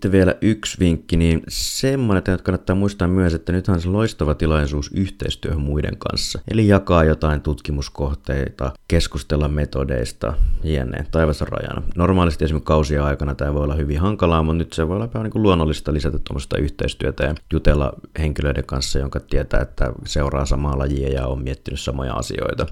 Sitten 0.00 0.12
vielä 0.12 0.34
yksi 0.40 0.78
vinkki, 0.78 1.16
niin 1.16 1.42
semmoinen, 1.48 2.18
että 2.18 2.44
kannattaa 2.44 2.76
muistaa 2.76 3.08
myös, 3.08 3.34
että 3.34 3.52
nyt 3.52 3.68
on 3.68 3.80
se 3.80 3.88
loistava 3.88 4.34
tilaisuus 4.34 4.90
yhteistyöhön 4.94 5.60
muiden 5.60 5.96
kanssa. 5.98 6.38
Eli 6.50 6.68
jakaa 6.68 7.04
jotain 7.04 7.40
tutkimuskohteita, 7.40 8.72
keskustella 8.88 9.48
metodeista, 9.48 10.34
jne. 10.64 11.06
Taivas 11.10 11.42
on 11.42 11.48
rajana. 11.48 11.82
Normaalisti 11.96 12.44
esimerkiksi 12.44 12.66
kausia 12.66 13.04
aikana 13.04 13.34
tämä 13.34 13.54
voi 13.54 13.62
olla 13.62 13.74
hyvin 13.74 14.00
hankalaa, 14.00 14.42
mutta 14.42 14.58
nyt 14.58 14.72
se 14.72 14.88
voi 14.88 14.96
olla 14.96 15.22
niin 15.22 15.42
luonnollista 15.42 15.92
lisätä 15.92 16.18
tuommoista 16.18 16.58
yhteistyötä 16.58 17.24
ja 17.24 17.34
jutella 17.52 17.92
henkilöiden 18.18 18.66
kanssa, 18.66 18.98
jonka 18.98 19.20
tietää, 19.20 19.60
että 19.60 19.92
seuraa 20.06 20.46
samaa 20.46 20.78
lajia 20.78 21.08
ja 21.08 21.26
on 21.26 21.42
miettinyt 21.42 21.80
samoja 21.80 22.14
asioita 22.14 22.66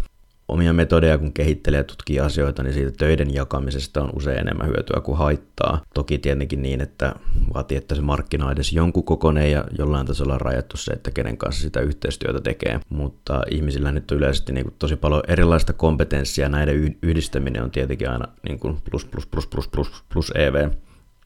omia 0.48 0.72
metodeja, 0.72 1.18
kun 1.18 1.32
kehittelee 1.32 1.78
ja 1.78 1.84
tutkii 1.84 2.20
asioita, 2.20 2.62
niin 2.62 2.74
siitä 2.74 2.92
töiden 2.98 3.34
jakamisesta 3.34 4.02
on 4.02 4.10
usein 4.16 4.38
enemmän 4.38 4.66
hyötyä 4.66 5.00
kuin 5.00 5.18
haittaa. 5.18 5.80
Toki 5.94 6.18
tietenkin 6.18 6.62
niin, 6.62 6.80
että 6.80 7.14
vaatii, 7.54 7.78
että 7.78 7.94
se 7.94 8.00
markkina 8.00 8.46
on 8.46 8.52
edes 8.52 8.72
jonkun 8.72 9.04
kokoneen 9.04 9.52
ja 9.52 9.64
jollain 9.78 10.06
tasolla 10.06 10.34
on 10.34 10.40
rajattu 10.40 10.76
se, 10.76 10.92
että 10.92 11.10
kenen 11.10 11.36
kanssa 11.36 11.62
sitä 11.62 11.80
yhteistyötä 11.80 12.40
tekee. 12.40 12.80
Mutta 12.88 13.42
ihmisillä 13.50 13.92
nyt 13.92 14.10
on 14.10 14.18
yleisesti 14.18 14.52
niin 14.52 14.64
kuin 14.64 14.74
tosi 14.78 14.96
paljon 14.96 15.22
erilaista 15.28 15.72
kompetenssia, 15.72 16.48
näiden 16.48 16.96
yhdistäminen 17.02 17.62
on 17.62 17.70
tietenkin 17.70 18.10
aina 18.10 18.28
niin 18.48 18.58
kuin 18.58 18.76
plus 18.90 19.04
plus 19.04 19.26
plus 19.26 19.46
plus 19.46 19.68
plus 19.68 20.04
plus 20.12 20.32
EV. 20.34 20.70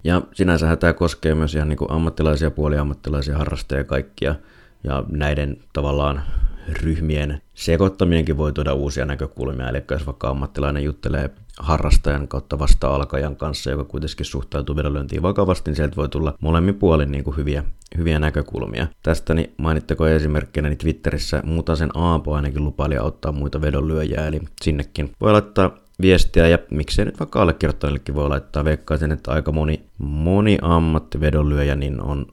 Ja 0.05 0.23
sinänsä 0.33 0.77
tämä 0.77 0.93
koskee 0.93 1.35
myös 1.35 1.55
ihan 1.55 1.69
niin 1.69 1.77
kuin 1.77 1.91
ammattilaisia, 1.91 2.51
puoliammattilaisia, 2.51 3.39
harrastajia 3.39 3.85
kaikkia. 3.85 4.35
Ja 4.85 5.05
näiden 5.09 5.57
tavallaan 5.73 6.23
ryhmien 6.69 7.43
sekoittaminenkin 7.55 8.37
voi 8.37 8.53
tuoda 8.53 8.75
uusia 8.75 9.05
näkökulmia, 9.05 9.69
eli 9.69 9.83
jos 9.91 10.07
vaikka 10.07 10.29
ammattilainen 10.29 10.85
juttelee 10.85 11.31
harrastajan 11.59 12.29
kautta 12.29 12.59
vasta-alkajan 12.59 13.37
kanssa, 13.37 13.71
joka 13.71 13.85
kuitenkin 13.85 14.27
suhtautuu 14.27 14.77
vedonlyöntiin 14.77 15.23
vakavasti, 15.23 15.71
niin 15.71 15.77
sieltä 15.77 15.97
voi 15.97 16.09
tulla 16.09 16.35
molemmin 16.41 16.75
puolin 16.75 17.13
niin 17.13 17.25
kuin 17.25 17.37
hyviä, 17.37 17.65
hyviä 17.99 18.19
näkökulmia. 18.19 18.87
Tästä 19.03 19.35
niin 19.35 19.53
mainittako 19.57 20.07
esimerkkinä, 20.07 20.69
niin 20.69 20.79
Twitterissä 20.79 21.43
Mutasen 21.45 21.91
Aapo 21.95 22.35
ainakin 22.35 22.65
lupaili 22.65 22.97
auttaa 22.97 23.33
muita 23.33 23.61
vedonlyöjiä, 23.61 24.27
eli 24.27 24.41
sinnekin 24.63 25.13
voi 25.21 25.33
laittaa 25.33 25.71
viestiä 26.01 26.49
ja 26.49 26.59
miksei 26.71 27.05
nyt 27.05 27.21
vaikka 27.21 27.43
allekirjoittajillekin 27.43 28.15
voi 28.15 28.29
laittaa 28.29 28.65
veikkaisin, 28.65 29.13
että 29.13 29.33
aika 29.33 29.53
moni, 29.53 29.85
moni 29.99 30.59
ammattivedonlyöjä 30.63 31.77
niin 31.77 32.01
on 32.01 32.27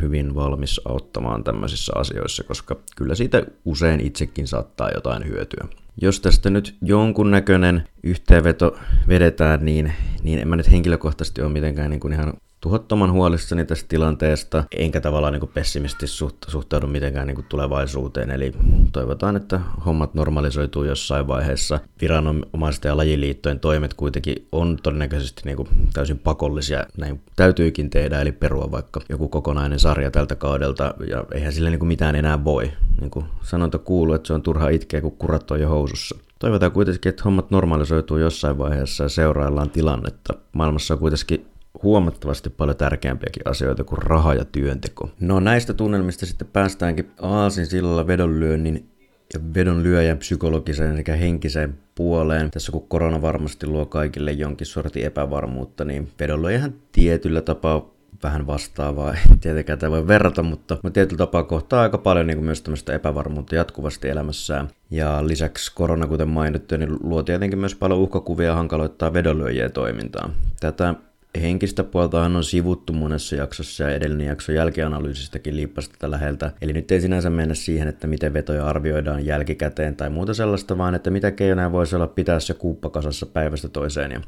hyvin 0.00 0.34
valmis 0.34 0.80
auttamaan 0.84 1.44
tämmöisissä 1.44 1.92
asioissa, 1.96 2.44
koska 2.44 2.76
kyllä 2.96 3.14
siitä 3.14 3.42
usein 3.64 4.00
itsekin 4.00 4.46
saattaa 4.46 4.90
jotain 4.90 5.26
hyötyä. 5.26 5.68
Jos 6.00 6.20
tästä 6.20 6.50
nyt 6.50 6.76
jonkunnäköinen 6.82 7.88
yhteenveto 8.02 8.76
vedetään, 9.08 9.64
niin, 9.64 9.92
niin 10.22 10.38
en 10.38 10.48
mä 10.48 10.56
nyt 10.56 10.70
henkilökohtaisesti 10.70 11.42
ole 11.42 11.52
mitenkään 11.52 11.90
niin 11.90 12.00
kuin 12.00 12.12
ihan 12.12 12.34
tuhottoman 12.64 13.12
huolissani 13.12 13.64
tästä 13.64 13.88
tilanteesta, 13.88 14.64
enkä 14.76 15.00
tavallaan 15.00 15.32
niin 15.32 15.50
pessimisesti 15.54 16.06
suhtaudu 16.48 16.86
mitenkään 16.86 17.26
niin 17.26 17.34
kuin 17.34 17.46
tulevaisuuteen. 17.48 18.30
Eli 18.30 18.52
toivotaan, 18.92 19.36
että 19.36 19.60
hommat 19.86 20.14
normalisoituu 20.14 20.84
jossain 20.84 21.26
vaiheessa. 21.26 21.80
Viranomaisten 22.00 22.88
ja 22.88 22.96
lajiliittojen 22.96 23.60
toimet 23.60 23.94
kuitenkin 23.94 24.48
on 24.52 24.78
todennäköisesti 24.82 25.42
niin 25.44 25.56
kuin 25.56 25.68
täysin 25.92 26.18
pakollisia. 26.18 26.86
Näin 26.96 27.20
täytyykin 27.36 27.90
tehdä, 27.90 28.20
eli 28.20 28.32
perua 28.32 28.70
vaikka 28.70 29.00
joku 29.08 29.28
kokonainen 29.28 29.78
sarja 29.78 30.10
tältä 30.10 30.34
kaudelta, 30.34 30.94
ja 31.10 31.24
eihän 31.32 31.52
sille 31.52 31.70
niin 31.70 31.78
kuin 31.78 31.88
mitään 31.88 32.16
enää 32.16 32.44
voi. 32.44 32.72
Niin 33.00 33.10
kuin 33.10 33.24
sanonta 33.42 33.78
kuuluu, 33.78 34.14
että 34.14 34.26
se 34.26 34.32
on 34.32 34.42
turha 34.42 34.68
itkeä, 34.68 35.00
kun 35.00 35.16
kurat 35.16 35.50
on 35.50 35.60
jo 35.60 35.68
housussa. 35.68 36.16
Toivotaan 36.38 36.72
kuitenkin, 36.72 37.10
että 37.10 37.22
hommat 37.24 37.50
normalisoituu 37.50 38.16
jossain 38.16 38.58
vaiheessa 38.58 39.04
ja 39.04 39.08
seuraillaan 39.08 39.70
tilannetta. 39.70 40.34
Maailmassa 40.52 40.94
on 40.94 41.00
kuitenkin 41.00 41.46
huomattavasti 41.82 42.50
paljon 42.50 42.76
tärkeämpiäkin 42.76 43.42
asioita 43.44 43.84
kuin 43.84 44.02
raha 44.02 44.34
ja 44.34 44.44
työnteko. 44.44 45.10
No 45.20 45.40
näistä 45.40 45.74
tunnelmista 45.74 46.26
sitten 46.26 46.48
päästäänkin 46.52 47.10
Aasin 47.20 47.66
sillalla 47.66 48.06
vedonlyönnin 48.06 48.88
ja 49.34 49.40
vedonlyöjän 49.54 50.18
psykologiseen 50.18 50.96
sekä 50.96 51.16
henkiseen 51.16 51.78
puoleen. 51.94 52.50
Tässä 52.50 52.72
kun 52.72 52.88
korona 52.88 53.22
varmasti 53.22 53.66
luo 53.66 53.86
kaikille 53.86 54.32
jonkin 54.32 54.66
sortin 54.66 55.04
epävarmuutta, 55.04 55.84
niin 55.84 56.10
vedonlyöjähän 56.20 56.74
tietyllä 56.92 57.40
tapaa 57.40 57.94
vähän 58.22 58.46
vastaavaa, 58.46 59.12
ei 59.14 59.36
tietenkään 59.40 59.78
tämä 59.78 59.90
voi 59.90 60.08
verrata, 60.08 60.42
mutta, 60.42 60.74
mutta 60.74 60.94
tietyllä 60.94 61.18
tapaa 61.18 61.42
kohtaa 61.42 61.82
aika 61.82 61.98
paljon 61.98 62.26
niin 62.26 62.36
kuin 62.36 62.44
myös 62.44 62.62
tämmöistä 62.62 62.94
epävarmuutta 62.94 63.54
jatkuvasti 63.54 64.08
elämässään. 64.08 64.68
Ja 64.90 65.26
lisäksi 65.26 65.72
korona, 65.74 66.06
kuten 66.06 66.28
mainittu, 66.28 66.76
niin 66.76 66.96
luo 67.02 67.22
tietenkin 67.22 67.58
myös 67.58 67.74
paljon 67.74 68.00
uhkakuvia 68.00 68.46
ja 68.46 68.54
hankaloittaa 68.54 69.12
vedonlyöjien 69.12 69.72
toimintaa. 69.72 70.30
Tätä 70.60 70.94
henkistä 71.42 71.84
puoltahan 71.84 72.36
on 72.36 72.44
sivuttu 72.44 72.92
monessa 72.92 73.36
jaksossa 73.36 73.84
ja 73.84 73.90
edellinen 73.90 74.26
jakso 74.26 74.52
jälkianalyysistäkin 74.52 75.56
liippasi 75.56 75.90
tätä 75.90 76.10
läheltä. 76.10 76.52
Eli 76.62 76.72
nyt 76.72 76.90
ei 76.90 77.00
sinänsä 77.00 77.30
mennä 77.30 77.54
siihen, 77.54 77.88
että 77.88 78.06
miten 78.06 78.32
vetoja 78.32 78.66
arvioidaan 78.66 79.26
jälkikäteen 79.26 79.96
tai 79.96 80.10
muuta 80.10 80.34
sellaista, 80.34 80.78
vaan 80.78 80.94
että 80.94 81.10
mitä 81.10 81.30
keinoja 81.30 81.72
voisi 81.72 81.96
olla 81.96 82.06
pitää 82.06 82.40
se 82.40 82.54
kuuppakasassa 82.54 83.26
päivästä 83.26 83.68
toiseen 83.68 84.12
ja 84.12 84.20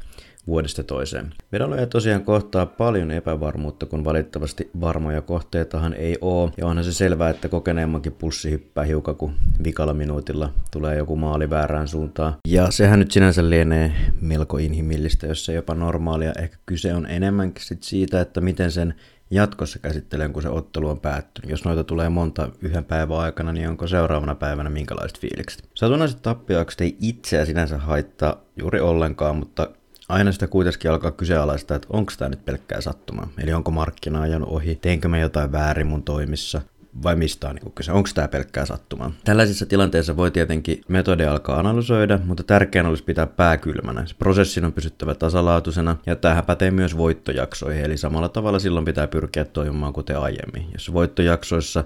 vuodesta 0.47 0.83
toiseen. 0.83 1.33
Vedonlyöjä 1.51 1.85
tosiaan 1.85 2.23
kohtaa 2.23 2.65
paljon 2.65 3.11
epävarmuutta, 3.11 3.85
kun 3.85 4.05
valitettavasti 4.05 4.69
varmoja 4.81 5.21
kohteitahan 5.21 5.93
ei 5.93 6.17
ole, 6.21 6.51
ja 6.57 6.67
onhan 6.67 6.83
se 6.83 6.93
selvää, 6.93 7.29
että 7.29 7.49
kokeneemmankin 7.49 8.11
pulssi 8.11 8.51
hyppää 8.51 8.83
hiukan, 8.83 9.15
kun 9.15 9.33
vikalla 9.63 9.93
minuutilla 9.93 10.53
tulee 10.71 10.97
joku 10.97 11.15
maali 11.15 11.49
väärään 11.49 11.87
suuntaan. 11.87 12.35
Ja 12.47 12.71
sehän 12.71 12.99
nyt 12.99 13.11
sinänsä 13.11 13.49
lienee 13.49 13.91
melko 14.21 14.57
inhimillistä, 14.57 15.27
jos 15.27 15.45
se 15.45 15.53
jopa 15.53 15.75
normaalia. 15.75 16.33
Ehkä 16.39 16.57
kyse 16.65 16.93
on 16.93 17.05
enemmänkin 17.05 17.65
sit 17.65 17.83
siitä, 17.83 18.21
että 18.21 18.41
miten 18.41 18.71
sen 18.71 18.93
jatkossa 19.31 19.79
käsittelen, 19.79 20.33
kun 20.33 20.41
se 20.41 20.49
ottelu 20.49 20.89
on 20.89 20.99
päättynyt. 20.99 21.51
Jos 21.51 21.65
noita 21.65 21.83
tulee 21.83 22.09
monta 22.09 22.49
yhden 22.61 22.85
päivän 22.85 23.17
aikana, 23.17 23.51
niin 23.51 23.69
onko 23.69 23.87
seuraavana 23.87 24.35
päivänä 24.35 24.69
minkälaiset 24.69 25.19
fiilikset? 25.19 25.69
Satunnaiset 25.73 26.21
tappiaukset 26.21 26.81
ei 26.81 26.97
itseä 27.01 27.45
sinänsä 27.45 27.77
haittaa 27.77 28.41
juuri 28.57 28.79
ollenkaan, 28.79 29.35
mutta 29.35 29.69
aina 30.09 30.31
sitä 30.31 30.47
kuitenkin 30.47 30.91
alkaa 30.91 31.11
kyseenalaistaa, 31.11 31.75
että 31.75 31.87
onko 31.91 32.13
tämä 32.17 32.29
nyt 32.29 32.45
pelkkää 32.45 32.81
sattumaa. 32.81 33.29
Eli 33.43 33.53
onko 33.53 33.71
markkina 33.71 34.21
ajan 34.21 34.45
ohi, 34.45 34.75
teenkö 34.75 35.07
mä 35.07 35.17
jotain 35.17 35.51
väärin 35.51 35.87
mun 35.87 36.03
toimissa, 36.03 36.61
vai 37.03 37.15
mistä 37.15 37.49
on 37.49 37.55
niin 37.55 37.71
kyse, 37.71 37.91
onko 37.91 38.09
tämä 38.13 38.27
pelkkää 38.27 38.65
sattumaa. 38.65 39.11
Tällaisissa 39.23 39.65
tilanteissa 39.65 40.17
voi 40.17 40.31
tietenkin 40.31 40.81
metodi 40.87 41.25
alkaa 41.25 41.59
analysoida, 41.59 42.19
mutta 42.25 42.43
tärkeää 42.43 42.87
olisi 42.87 43.03
pitää 43.03 43.27
pää 43.27 43.57
kylmänä. 43.57 44.05
Se 44.05 44.15
prosessin 44.15 44.65
on 44.65 44.73
pysyttävä 44.73 45.15
tasalaatuisena, 45.15 45.97
ja 46.05 46.15
tämähän 46.15 46.45
pätee 46.45 46.71
myös 46.71 46.97
voittojaksoihin, 46.97 47.85
eli 47.85 47.97
samalla 47.97 48.29
tavalla 48.29 48.59
silloin 48.59 48.85
pitää 48.85 49.07
pyrkiä 49.07 49.45
toimimaan 49.45 49.93
kuten 49.93 50.19
aiemmin. 50.19 50.67
Jos 50.73 50.93
voittojaksoissa 50.93 51.83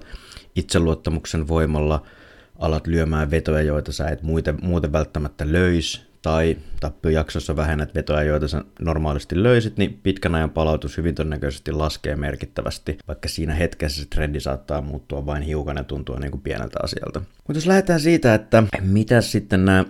itseluottamuksen 0.56 1.48
voimalla 1.48 2.02
alat 2.58 2.86
lyömään 2.86 3.30
vetoja, 3.30 3.62
joita 3.62 3.92
sä 3.92 4.08
et 4.08 4.22
muuten, 4.22 4.92
välttämättä 4.92 5.52
löys, 5.52 6.11
tai 6.22 6.56
tappiojaksossa 6.80 7.56
vähennät 7.56 7.94
vetoja, 7.94 8.22
joita 8.22 8.48
sä 8.48 8.64
normaalisti 8.80 9.42
löysit, 9.42 9.76
niin 9.76 10.00
pitkän 10.02 10.34
ajan 10.34 10.50
palautus 10.50 10.96
hyvin 10.96 11.14
todennäköisesti 11.14 11.72
laskee 11.72 12.16
merkittävästi, 12.16 12.98
vaikka 13.08 13.28
siinä 13.28 13.54
hetkessä 13.54 14.02
se 14.02 14.08
trendi 14.08 14.40
saattaa 14.40 14.80
muuttua 14.80 15.26
vain 15.26 15.42
hiukan 15.42 15.76
ja 15.76 15.84
tuntua 15.84 16.18
niin 16.18 16.30
kuin 16.30 16.40
pieneltä 16.40 16.78
asialta. 16.82 17.20
Mutta 17.20 17.56
jos 17.56 17.66
lähdetään 17.66 18.00
siitä, 18.00 18.34
että 18.34 18.62
mitä 18.80 19.20
sitten 19.20 19.64
nämä 19.64 19.84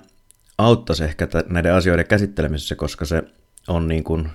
auttaisi 0.59 1.05
ehkä 1.05 1.29
näiden 1.49 1.75
asioiden 1.75 2.07
käsittelemisessä, 2.07 2.75
koska 2.75 3.05
se 3.05 3.23
on 3.69 3.89
niin 3.89 4.05
kuin, 4.05 4.29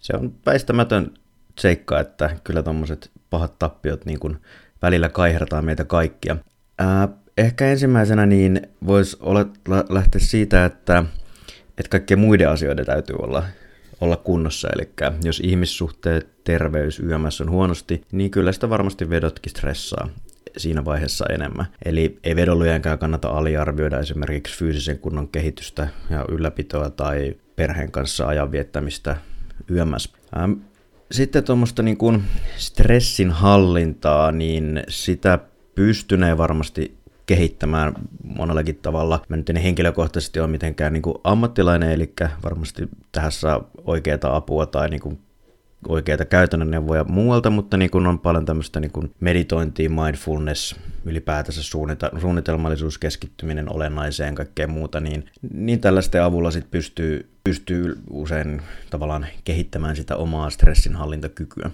se 0.00 0.12
on 0.16 0.34
väistämätön 0.46 1.14
seikka, 1.58 2.00
että 2.00 2.36
kyllä 2.44 2.62
tuommoiset 2.62 3.10
pahat 3.30 3.58
tappiot 3.58 4.04
niin 4.04 4.20
kuin 4.20 4.36
välillä 4.82 5.08
kaihertaa 5.08 5.62
meitä 5.62 5.84
kaikkia. 5.84 6.36
Ää, 6.78 7.08
ehkä 7.36 7.66
ensimmäisenä 7.66 8.26
niin 8.26 8.62
voisi 8.86 9.16
lähteä 9.88 10.20
siitä, 10.20 10.64
että, 10.64 11.04
että 11.78 11.88
kaikkien 11.90 12.20
muiden 12.20 12.50
asioiden 12.50 12.86
täytyy 12.86 13.16
olla, 13.18 13.44
olla 14.00 14.16
kunnossa. 14.16 14.68
Eli 14.74 14.88
jos 15.24 15.40
ihmissuhteet, 15.40 16.44
terveys, 16.44 17.00
YMS 17.00 17.40
on 17.40 17.50
huonosti, 17.50 18.02
niin 18.12 18.30
kyllä 18.30 18.52
sitä 18.52 18.70
varmasti 18.70 19.10
vedotkin 19.10 19.50
stressaa 19.50 20.08
siinä 20.56 20.84
vaiheessa 20.84 21.24
enemmän. 21.30 21.66
Eli 21.84 22.18
ei 22.24 22.36
vedonlyöjänkään 22.36 22.98
kannata 22.98 23.28
aliarvioida 23.28 23.98
esimerkiksi 23.98 24.58
fyysisen 24.58 24.98
kunnon 24.98 25.28
kehitystä 25.28 25.88
ja 26.10 26.24
ylläpitoa 26.28 26.90
tai 26.90 27.36
perheen 27.56 27.90
kanssa 27.90 28.26
ajan 28.26 28.52
viettämistä 28.52 29.16
YMS. 29.68 30.12
Ähm, 30.36 30.52
sitten 31.10 31.44
tuommoista 31.44 31.82
niin 31.82 31.96
kuin 31.96 32.22
stressin 32.56 33.30
hallintaa, 33.30 34.32
niin 34.32 34.82
sitä 34.88 35.38
pystynee 35.74 36.38
varmasti 36.38 37.01
kehittämään 37.26 37.94
monellakin 38.24 38.76
tavalla. 38.76 39.22
Mä 39.28 39.36
nyt 39.36 39.50
en 39.50 39.56
henkilökohtaisesti 39.56 40.40
ole 40.40 40.48
mitenkään 40.48 40.92
niin 40.92 41.02
kuin 41.02 41.18
ammattilainen, 41.24 41.90
eli 41.90 42.12
varmasti 42.44 42.88
tähän 43.12 43.32
saa 43.32 43.70
oikeaa 43.84 44.18
apua 44.22 44.66
tai 44.66 44.88
niin 44.88 45.00
kuin 45.00 45.18
oikeita 45.88 46.24
käytännön 46.24 46.70
neuvoja 46.70 47.04
muualta, 47.04 47.50
mutta 47.50 47.76
niin 47.76 47.90
kuin 47.90 48.06
on 48.06 48.18
paljon 48.18 48.44
tämmöistä 48.44 48.80
niin 48.80 48.90
kuin 48.90 49.14
meditointia, 49.20 49.90
mindfulness, 49.90 50.76
ylipäätänsä 51.04 51.62
suunnita- 51.62 52.20
suunnitelmallisuus, 52.20 52.98
keskittyminen 52.98 53.72
olennaiseen, 53.72 54.34
kaikkea 54.34 54.68
muuta, 54.68 55.00
niin, 55.00 55.24
niin 55.52 55.80
tällaisten 55.80 56.22
avulla 56.22 56.50
sit 56.50 56.70
pystyy, 56.70 57.30
pystyy 57.44 57.98
usein 58.10 58.62
tavallaan 58.90 59.26
kehittämään 59.44 59.96
sitä 59.96 60.16
omaa 60.16 60.50
stressinhallintakykyä. 60.50 61.70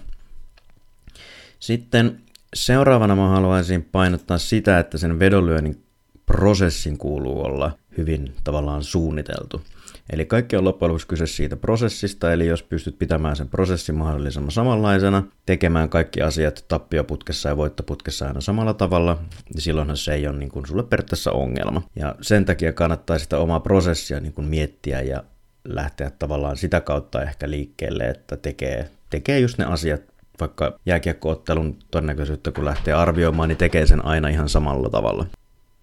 Sitten 1.59 2.21
seuraavana 2.53 3.15
mä 3.15 3.27
haluaisin 3.27 3.83
painottaa 3.83 4.37
sitä, 4.37 4.79
että 4.79 4.97
sen 4.97 5.19
vedonlyönnin 5.19 5.83
prosessin 6.25 6.97
kuuluu 6.97 7.41
olla 7.41 7.71
hyvin 7.97 8.33
tavallaan 8.43 8.83
suunniteltu. 8.83 9.61
Eli 10.09 10.25
kaikki 10.25 10.55
on 10.55 10.63
loppujen 10.63 10.89
lopuksi 10.89 11.07
kyse 11.07 11.27
siitä 11.27 11.55
prosessista, 11.55 12.33
eli 12.33 12.47
jos 12.47 12.63
pystyt 12.63 12.99
pitämään 12.99 13.35
sen 13.35 13.49
prosessin 13.49 13.95
mahdollisimman 13.95 14.51
samanlaisena, 14.51 15.23
tekemään 15.45 15.89
kaikki 15.89 16.21
asiat 16.21 16.65
tappioputkessa 16.67 17.49
ja 17.49 17.57
voittoputkessa 17.57 18.27
aina 18.27 18.41
samalla 18.41 18.73
tavalla, 18.73 19.17
niin 19.53 19.61
silloinhan 19.61 19.97
se 19.97 20.13
ei 20.13 20.27
ole 20.27 20.37
niin 20.37 20.49
kuin 20.49 20.67
sulle 20.67 20.83
periaatteessa 20.83 21.31
ongelma. 21.31 21.81
Ja 21.95 22.15
sen 22.21 22.45
takia 22.45 22.73
kannattaa 22.73 23.19
sitä 23.19 23.37
omaa 23.37 23.59
prosessia 23.59 24.19
niin 24.19 24.33
kuin 24.33 24.47
miettiä 24.47 25.01
ja 25.01 25.23
lähteä 25.63 26.11
tavallaan 26.19 26.57
sitä 26.57 26.81
kautta 26.81 27.21
ehkä 27.21 27.49
liikkeelle, 27.49 28.09
että 28.09 28.37
tekee, 28.37 28.89
tekee 29.09 29.39
just 29.39 29.57
ne 29.57 29.65
asiat, 29.65 30.01
vaikka 30.39 30.79
jääkiekkoottelun 30.85 31.77
todennäköisyyttä 31.91 32.51
kun 32.51 32.65
lähtee 32.65 32.93
arvioimaan, 32.93 33.49
niin 33.49 33.57
tekee 33.57 33.85
sen 33.85 34.05
aina 34.05 34.27
ihan 34.27 34.49
samalla 34.49 34.89
tavalla. 34.89 35.25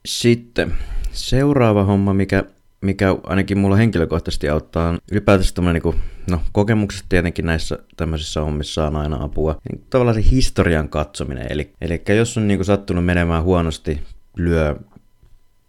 Sitten 0.06 0.74
seuraava 1.12 1.84
homma, 1.84 2.14
mikä 2.14 2.44
mikä 2.80 3.16
ainakin 3.22 3.58
mulla 3.58 3.76
henkilökohtaisesti 3.76 4.48
auttaa, 4.48 4.88
on 4.88 4.98
ylipäätänsä 5.12 5.54
tämmöinen, 5.54 5.82
niin 5.84 6.02
no 6.30 6.40
kokemuksesta 6.52 7.06
tietenkin 7.08 7.46
näissä 7.46 7.78
tämmöisissä 7.96 8.40
hommissa 8.40 8.86
on 8.86 8.96
aina 8.96 9.22
apua, 9.24 9.56
niin 9.70 9.84
tavallaan 9.90 10.14
se 10.14 10.30
historian 10.30 10.88
katsominen. 10.88 11.46
Eli, 11.50 11.72
eli 11.80 12.02
jos 12.16 12.36
on 12.36 12.48
niin 12.48 12.58
kuin 12.58 12.66
sattunut 12.66 13.04
menemään 13.04 13.42
huonosti, 13.42 14.02
lyö 14.36 14.76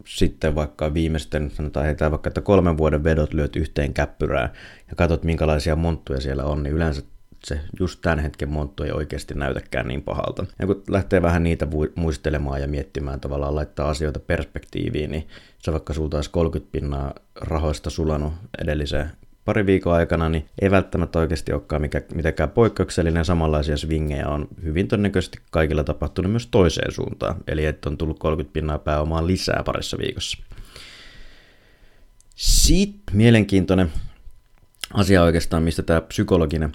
sitten 0.06 0.54
vaikka 0.54 0.94
viimeisten, 0.94 1.50
sanotaan 1.50 1.86
heitä 1.86 2.10
vaikka, 2.10 2.28
että 2.28 2.40
kolmen 2.40 2.78
vuoden 2.78 3.04
vedot 3.04 3.34
lyöt 3.34 3.56
yhteen 3.56 3.94
käppyrään 3.94 4.50
ja 4.90 4.96
katsot 4.96 5.24
minkälaisia 5.24 5.76
monttuja 5.76 6.20
siellä 6.20 6.44
on, 6.44 6.62
niin 6.62 6.74
yleensä 6.74 7.02
se 7.44 7.60
just 7.80 8.00
tämän 8.02 8.18
hetken 8.18 8.48
monttu 8.48 8.82
ei 8.82 8.92
oikeasti 8.92 9.34
näytäkään 9.34 9.88
niin 9.88 10.02
pahalta. 10.02 10.46
Ja 10.58 10.66
kun 10.66 10.82
lähtee 10.88 11.22
vähän 11.22 11.42
niitä 11.42 11.66
muistelemaan 11.94 12.60
ja 12.60 12.68
miettimään 12.68 13.20
tavallaan 13.20 13.54
laittaa 13.54 13.88
asioita 13.88 14.20
perspektiiviin, 14.20 15.10
niin 15.10 15.28
se 15.58 15.72
vaikka 15.72 15.92
sulta 15.92 16.16
olisi 16.16 16.30
30 16.30 16.72
pinnaa 16.72 17.14
rahoista 17.34 17.90
sulanut 17.90 18.32
edelliseen 18.58 19.10
pari 19.48 19.66
viikon 19.66 19.92
aikana, 19.94 20.28
niin 20.28 20.48
ei 20.62 20.70
välttämättä 20.70 21.18
oikeasti 21.18 21.52
olekaan 21.52 21.82
mikä, 21.82 22.02
mitenkään 22.14 22.50
poikkeuksellinen. 22.50 23.24
Samanlaisia 23.24 23.76
swingejä 23.76 24.28
on 24.28 24.48
hyvin 24.62 24.88
todennäköisesti 24.88 25.38
kaikilla 25.50 25.84
tapahtunut 25.84 26.32
myös 26.32 26.46
toiseen 26.46 26.92
suuntaan. 26.92 27.36
Eli 27.46 27.64
että 27.64 27.88
on 27.88 27.98
tullut 27.98 28.18
30 28.18 28.52
pinnaa 28.52 28.78
pääomaa 28.78 29.26
lisää 29.26 29.62
parissa 29.66 29.98
viikossa. 29.98 30.38
Sitten 32.34 33.16
mielenkiintoinen 33.16 33.92
asia 34.94 35.22
oikeastaan, 35.22 35.62
mistä 35.62 35.82
tämä 35.82 36.00
psykologinen 36.00 36.72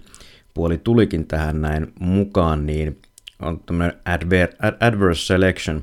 puoli 0.54 0.78
tulikin 0.78 1.28
tähän 1.28 1.62
näin 1.62 1.94
mukaan, 2.00 2.66
niin 2.66 3.02
on 3.42 3.60
tämmöinen 3.60 3.98
adver- 4.10 4.76
adverse 4.80 5.26
selection, 5.26 5.82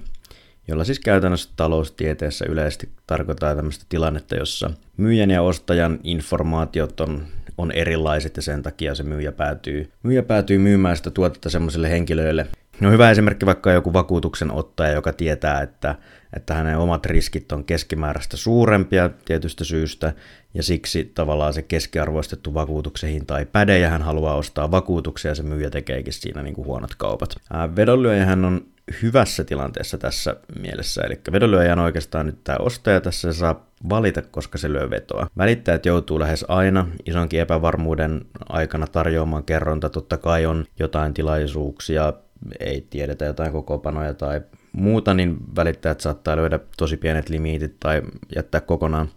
jolla 0.69 0.85
siis 0.85 1.01
käytännössä 1.01 1.51
taloustieteessä 1.57 2.45
yleisesti 2.49 2.89
tarkoittaa 3.07 3.55
tämmöistä 3.55 3.85
tilannetta, 3.89 4.37
jossa 4.37 4.71
myyjän 4.97 5.31
ja 5.31 5.43
ostajan 5.43 5.99
informaatiot 6.05 7.01
on, 7.01 7.27
on 7.59 7.73
erilaiset 7.73 8.37
ja 8.37 8.43
sen 8.43 8.63
takia 8.63 8.95
se 8.95 9.03
myyjä 9.03 9.33
päätyy, 9.33 9.91
myyjä 10.03 10.23
päätyy 10.23 10.59
myymään 10.59 10.97
sitä 10.97 11.11
tuotetta 11.11 11.51
semmoiselle 11.51 11.91
henkilöille, 11.91 12.47
No 12.81 12.91
hyvä 12.91 13.11
esimerkki 13.11 13.47
vaikka 13.47 13.73
joku 13.73 13.93
vakuutuksen 13.93 14.51
ottaja, 14.51 14.93
joka 14.93 15.13
tietää, 15.13 15.61
että, 15.63 15.95
että 16.37 16.55
hänen 16.55 16.79
omat 16.79 17.07
riskit 17.07 17.53
on 17.53 17.65
keskimääräistä 17.65 18.37
suurempia 18.37 19.11
tietystä 19.25 19.65
syystä, 19.65 20.13
ja 20.55 20.63
siksi 20.63 21.13
tavallaan 21.15 21.55
se 21.55 21.63
keskiarvoistettu 21.63 22.55
vakuutuksen 22.55 23.11
hinta 23.11 23.39
ei 23.39 23.47
päde, 23.47 23.79
ja 23.79 23.89
hän 23.89 24.03
haluaa 24.03 24.35
ostaa 24.35 24.71
vakuutuksia, 24.71 25.31
ja 25.31 25.35
se 25.35 25.43
myyjä 25.43 25.71
tekeekin 25.71 26.13
siinä 26.13 26.43
niin 26.43 26.55
kuin 26.55 26.67
huonot 26.67 26.95
kaupat. 26.95 27.35
Vedonlyöjähän 27.77 28.45
on 28.45 28.67
hyvässä 29.03 29.45
tilanteessa 29.45 29.99
tässä 29.99 30.37
mielessä, 30.61 31.03
eli 31.03 31.21
vedonlyöjä 31.33 31.73
on 31.73 31.79
oikeastaan 31.79 32.27
nyt 32.27 32.45
tämä 32.45 32.59
ostaja, 32.61 33.01
tässä 33.01 33.33
saa 33.33 33.67
valita, 33.89 34.23
koska 34.23 34.59
se 34.59 34.73
lyö 34.73 34.91
vetoa. 34.91 35.27
Välittäjät 35.39 35.87
joutuu 35.87 36.21
lähes 36.21 36.45
aina 36.49 36.87
isonkin 37.07 37.41
epävarmuuden 37.41 38.21
aikana 38.49 38.87
tarjoamaan 38.87 39.45
kerronta, 39.45 39.91
totta 39.91 40.17
kai 40.17 40.47
on 40.47 40.65
jotain 40.79 41.15
tilaisuuksia, 41.15 42.13
ei 42.61 42.87
tiedetä 42.91 43.25
jotain 43.25 43.53
kokopanoja 43.53 44.15
tai 44.15 44.41
muuta, 44.73 45.15
niin 45.15 45.37
välittäjät 45.57 46.01
saattaa 46.01 46.37
löydä 46.37 46.61
tosi 46.77 46.97
pienet 46.97 47.29
limiitit 47.29 47.77
tai 47.81 48.03
jättää 48.37 48.61
kokonaan 48.61 49.09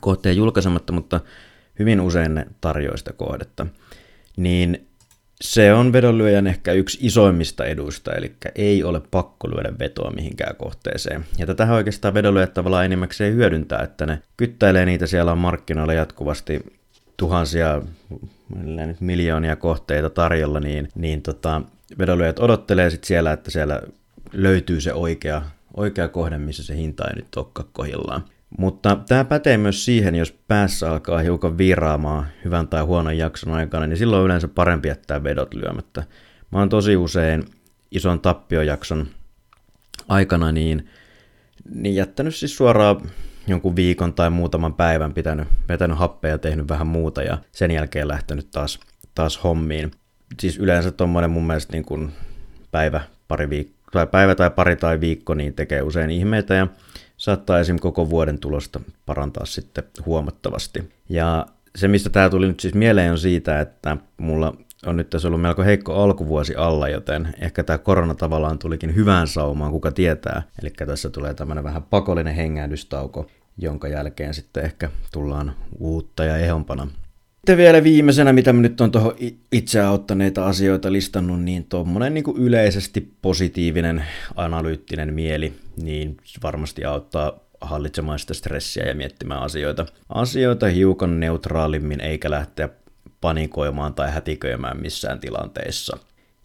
kohteen 0.00 0.36
julkaisematta, 0.36 0.92
mutta 0.92 1.20
hyvin 1.78 2.00
usein 2.00 2.34
ne 2.34 2.46
tarjoaa 2.60 2.96
sitä 2.96 3.12
kohdetta. 3.12 3.66
Niin 4.36 4.86
se 5.42 5.72
on 5.72 5.92
vedonlyöjän 5.92 6.46
ehkä 6.46 6.72
yksi 6.72 6.98
isoimmista 7.00 7.64
eduista, 7.64 8.12
eli 8.12 8.32
ei 8.54 8.84
ole 8.84 9.00
pakko 9.10 9.50
lyödä 9.50 9.72
vetoa 9.78 10.10
mihinkään 10.10 10.56
kohteeseen. 10.56 11.24
Ja 11.38 11.46
tätä 11.46 11.72
oikeastaan 11.72 12.14
vedonlyöjät 12.14 12.54
tavallaan 12.54 12.84
enimmäkseen 12.84 13.34
hyödyntää, 13.34 13.82
että 13.82 14.06
ne 14.06 14.22
kyttäilee 14.36 14.86
niitä 14.86 15.06
siellä 15.06 15.32
on 15.32 15.38
markkinoilla 15.38 15.94
jatkuvasti 15.94 16.60
tuhansia, 17.16 17.82
nyt 18.54 19.00
miljoonia 19.00 19.56
kohteita 19.56 20.10
tarjolla, 20.10 20.60
niin, 20.60 20.88
niin 20.94 21.22
tota, 21.22 21.62
vedonlyöjät 21.98 22.38
odottelee 22.38 22.90
sitten 22.90 23.06
siellä, 23.06 23.32
että 23.32 23.50
siellä 23.50 23.80
löytyy 24.32 24.80
se 24.80 24.92
oikea, 24.92 25.42
oikea 25.76 26.08
kohde, 26.08 26.38
missä 26.38 26.62
se 26.62 26.76
hinta 26.76 27.08
ei 27.08 27.16
nyt 27.16 27.36
olekaan 27.36 27.68
kohillaan. 27.72 28.24
Mutta 28.58 28.98
tämä 29.08 29.24
pätee 29.24 29.56
myös 29.56 29.84
siihen, 29.84 30.14
jos 30.14 30.32
päässä 30.48 30.90
alkaa 30.90 31.18
hiukan 31.18 31.58
viraamaan 31.58 32.26
hyvän 32.44 32.68
tai 32.68 32.82
huonon 32.82 33.18
jakson 33.18 33.54
aikana, 33.54 33.86
niin 33.86 33.96
silloin 33.96 34.20
on 34.20 34.26
yleensä 34.26 34.48
parempi 34.48 34.88
jättää 34.88 35.24
vedot 35.24 35.54
lyömättä. 35.54 36.04
Mä 36.52 36.58
oon 36.58 36.68
tosi 36.68 36.96
usein 36.96 37.44
ison 37.90 38.20
tappiojakson 38.20 39.06
aikana 40.08 40.52
niin, 40.52 40.88
niin 41.74 41.94
jättänyt 41.94 42.34
siis 42.34 42.56
suoraan 42.56 43.00
jonkun 43.46 43.76
viikon 43.76 44.14
tai 44.14 44.30
muutaman 44.30 44.74
päivän 44.74 45.14
pitänyt, 45.14 45.48
vetänyt 45.68 45.98
happea 45.98 46.30
ja 46.30 46.38
tehnyt 46.38 46.68
vähän 46.68 46.86
muuta 46.86 47.22
ja 47.22 47.38
sen 47.52 47.70
jälkeen 47.70 48.08
lähtenyt 48.08 48.50
taas, 48.50 48.80
taas 49.14 49.44
hommiin 49.44 49.90
siis 50.40 50.58
yleensä 50.58 50.90
tuommoinen 50.90 51.30
mun 51.30 51.46
mielestä 51.46 51.72
niin 51.72 51.84
kuin 51.84 52.12
päivä, 52.70 53.00
pari 53.28 53.50
viikko, 53.50 53.90
tai 53.92 54.06
päivä 54.06 54.34
tai 54.34 54.50
pari 54.50 54.76
tai 54.76 55.00
viikko, 55.00 55.34
niin 55.34 55.54
tekee 55.54 55.82
usein 55.82 56.10
ihmeitä 56.10 56.54
ja 56.54 56.66
saattaa 57.16 57.60
esim. 57.60 57.78
koko 57.78 58.10
vuoden 58.10 58.38
tulosta 58.38 58.80
parantaa 59.06 59.46
sitten 59.46 59.84
huomattavasti. 60.06 60.92
Ja 61.08 61.46
se, 61.76 61.88
mistä 61.88 62.10
tämä 62.10 62.30
tuli 62.30 62.46
nyt 62.46 62.60
siis 62.60 62.74
mieleen, 62.74 63.12
on 63.12 63.18
siitä, 63.18 63.60
että 63.60 63.96
mulla 64.16 64.56
on 64.86 64.96
nyt 64.96 65.10
tässä 65.10 65.28
ollut 65.28 65.40
melko 65.40 65.62
heikko 65.62 65.94
alkuvuosi 66.02 66.54
alla, 66.56 66.88
joten 66.88 67.34
ehkä 67.40 67.62
tämä 67.62 67.78
korona 67.78 68.14
tavallaan 68.14 68.58
tulikin 68.58 68.94
hyvään 68.94 69.26
saumaan, 69.26 69.72
kuka 69.72 69.92
tietää. 69.92 70.42
Eli 70.62 70.70
tässä 70.70 71.10
tulee 71.10 71.34
tämmöinen 71.34 71.64
vähän 71.64 71.82
pakollinen 71.82 72.34
hengähdystauko, 72.34 73.26
jonka 73.58 73.88
jälkeen 73.88 74.34
sitten 74.34 74.64
ehkä 74.64 74.90
tullaan 75.12 75.54
uutta 75.78 76.24
ja 76.24 76.36
ehompana 76.36 76.88
sitten 77.42 77.56
vielä 77.56 77.84
viimeisenä, 77.84 78.32
mitä 78.32 78.52
mä 78.52 78.62
nyt 78.62 78.80
on 78.80 78.90
tuohon 78.90 79.14
itse 79.52 79.80
auttaneita 79.80 80.46
asioita 80.46 80.92
listannut, 80.92 81.42
niin 81.42 81.64
tuommoinen 81.64 82.14
niin 82.14 82.24
yleisesti 82.36 83.12
positiivinen, 83.22 84.04
analyyttinen 84.36 85.14
mieli, 85.14 85.52
niin 85.76 86.16
varmasti 86.42 86.84
auttaa 86.84 87.32
hallitsemaan 87.60 88.18
sitä 88.18 88.34
stressiä 88.34 88.84
ja 88.84 88.94
miettimään 88.94 89.42
asioita. 89.42 89.86
Asioita 90.08 90.66
hiukan 90.66 91.20
neutraalimmin, 91.20 92.00
eikä 92.00 92.30
lähteä 92.30 92.68
panikoimaan 93.20 93.94
tai 93.94 94.10
hätiköimään 94.10 94.80
missään 94.80 95.20
tilanteissa. 95.20 95.98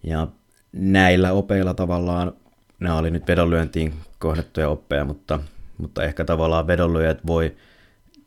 Ja 0.03 0.27
näillä 0.71 1.31
opeilla 1.31 1.73
tavallaan, 1.73 2.33
nämä 2.79 2.97
oli 2.97 3.11
nyt 3.11 3.27
vedonlyöntiin 3.27 3.93
kohdettuja 4.19 4.69
oppeja, 4.69 5.05
mutta, 5.05 5.39
mutta 5.77 6.03
ehkä 6.03 6.25
tavallaan 6.25 6.67
vedonlyöjät 6.67 7.27
voi 7.27 7.55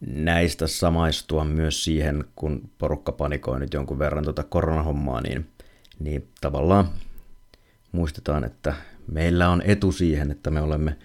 näistä 0.00 0.66
samaistua 0.66 1.44
myös 1.44 1.84
siihen, 1.84 2.24
kun 2.36 2.70
porukka 2.78 3.12
panikoi 3.12 3.60
nyt 3.60 3.74
jonkun 3.74 3.98
verran 3.98 4.24
tuota 4.24 4.42
koronahommaa, 4.42 5.20
niin, 5.20 5.46
niin 5.98 6.28
tavallaan 6.40 6.88
muistetaan, 7.92 8.44
että 8.44 8.74
meillä 9.06 9.48
on 9.48 9.62
etu 9.64 9.92
siihen, 9.92 10.30
että 10.30 10.50
me 10.50 10.60
olemme 10.60 10.96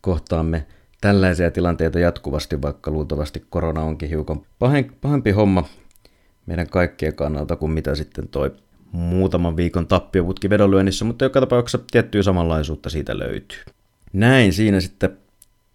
kohtaamme 0.00 0.66
tällaisia 1.00 1.50
tilanteita 1.50 1.98
jatkuvasti, 1.98 2.62
vaikka 2.62 2.90
luultavasti 2.90 3.44
korona 3.50 3.82
onkin 3.82 4.08
hiukan 4.08 4.42
pahempi 5.00 5.30
homma 5.30 5.68
meidän 6.46 6.68
kaikkien 6.68 7.14
kannalta 7.14 7.56
kuin 7.56 7.72
mitä 7.72 7.94
sitten 7.94 8.28
toi 8.28 8.54
muutaman 8.92 9.56
viikon 9.56 9.86
tappioputki 9.86 10.50
vedonlyönnissä, 10.50 11.04
mutta 11.04 11.24
joka 11.24 11.40
tapauksessa 11.40 11.84
tiettyä 11.92 12.22
samanlaisuutta 12.22 12.90
siitä 12.90 13.18
löytyy. 13.18 13.58
Näin 14.12 14.52
siinä 14.52 14.80
sitten 14.80 15.18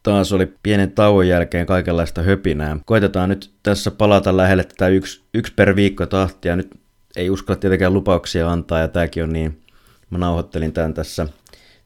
taas 0.04 0.34
oli 0.34 0.54
pienen 0.64 0.92
tauon 0.92 1.28
jälkeen 1.28 1.66
kaikenlaista 1.66 2.22
höpinää. 2.22 2.78
Koitetaan 2.86 3.30
nyt 3.30 3.52
tässä 3.64 3.92
palata 3.92 4.38
lähelle 4.38 4.64
tätä 4.64 4.88
yksi, 4.88 5.24
yksi 5.34 5.54
per 5.56 5.76
viikko 5.76 6.06
tahtia. 6.06 6.56
Nyt 6.56 6.80
ei 7.16 7.30
uskalla 7.30 7.60
tietenkään 7.60 7.94
lupauksia 7.94 8.52
antaa 8.52 8.80
ja 8.80 8.88
tämäkin 8.88 9.24
on 9.24 9.34
niin, 9.34 9.62
mä 10.10 10.18
nauhoittelin 10.18 10.74
tämän 10.74 10.94
tässä 10.94 11.28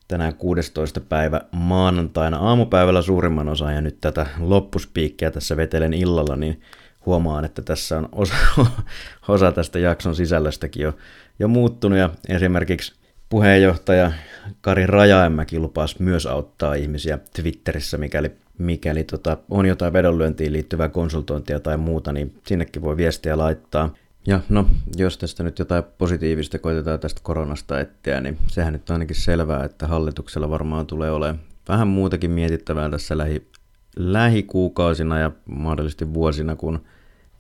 tänään 0.08 0.36
16. 0.36 1.00
päivä 1.00 1.42
maanantaina 1.52 2.38
aamupäivällä 2.38 3.02
suurimman 3.02 3.50
osan 3.50 3.76
ja 3.76 3.82
nyt 3.82 3.98
tätä 4.02 4.26
loppuspiikkiä 4.40 5.32
tässä 5.32 5.58
vetelen 5.58 5.94
illalla, 5.94 6.36
niin 6.36 6.62
huomaan, 7.06 7.46
että 7.46 7.62
tässä 7.62 7.98
on 7.98 8.10
osa, 8.12 8.36
osa 9.28 9.52
tästä 9.52 9.80
jakson 9.80 10.16
sisällöstäkin 10.16 10.84
jo, 10.84 10.96
jo 11.40 11.48
muuttunut 11.48 12.00
ja 12.00 12.10
esimerkiksi 12.30 12.94
puheenjohtaja 13.30 14.12
Kari 14.62 14.86
Rajaemäki 14.86 15.60
lupasi 15.60 15.96
myös 16.04 16.26
auttaa 16.26 16.74
ihmisiä 16.74 17.20
Twitterissä, 17.36 17.98
mikäli, 17.98 18.32
mikäli 18.58 19.04
tota, 19.04 19.38
on 19.50 19.66
jotain 19.66 19.94
vedonlyöntiin 19.94 20.54
liittyvää 20.54 20.90
konsultointia 20.90 21.60
tai 21.60 21.78
muuta, 21.78 22.14
niin 22.14 22.36
sinnekin 22.48 22.82
voi 22.82 22.98
viestiä 22.98 23.38
laittaa. 23.38 23.94
Ja 24.28 24.40
no, 24.50 24.68
jos 24.98 25.18
tästä 25.18 25.44
nyt 25.44 25.60
jotain 25.60 25.84
positiivista 25.98 26.60
koitetaan 26.60 27.00
tästä 27.00 27.22
koronasta 27.24 27.80
etsiä, 27.80 28.22
niin 28.22 28.38
sehän 28.48 28.74
nyt 28.74 28.90
on 28.90 28.94
ainakin 28.94 29.16
selvää, 29.16 29.64
että 29.64 29.88
hallituksella 29.88 30.50
varmaan 30.50 30.88
tulee 30.88 31.12
olemaan 31.12 31.40
vähän 31.68 31.88
muutakin 31.88 32.32
mietittävää 32.32 32.90
tässä 32.90 33.18
lähi, 33.18 33.48
lähikuukausina 33.96 35.20
ja 35.20 35.32
mahdollisesti 35.46 36.14
vuosina, 36.14 36.56
kun 36.56 36.84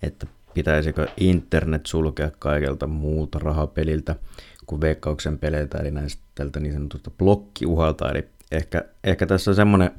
että 0.04 0.28
pitäisikö 0.54 1.08
internet 1.18 1.86
sulkea 1.86 2.32
kaikelta 2.39 2.88
muulta 2.88 3.39
rahapeliltä 3.39 4.16
kuin 4.65 4.82
veikkauksen 4.82 5.39
peleiltä, 5.39 5.78
eli 5.78 5.91
näistä 5.91 6.23
tältä 6.36 6.60
niin 6.60 6.73
sanotulta 6.73 7.12
blokkiuhalta, 7.12 8.12
eli 8.12 8.28
ehkä, 8.52 8.86
ehkä 9.04 9.26
tässä 9.26 9.52
on 9.52 9.56
semmoinen 9.56 9.91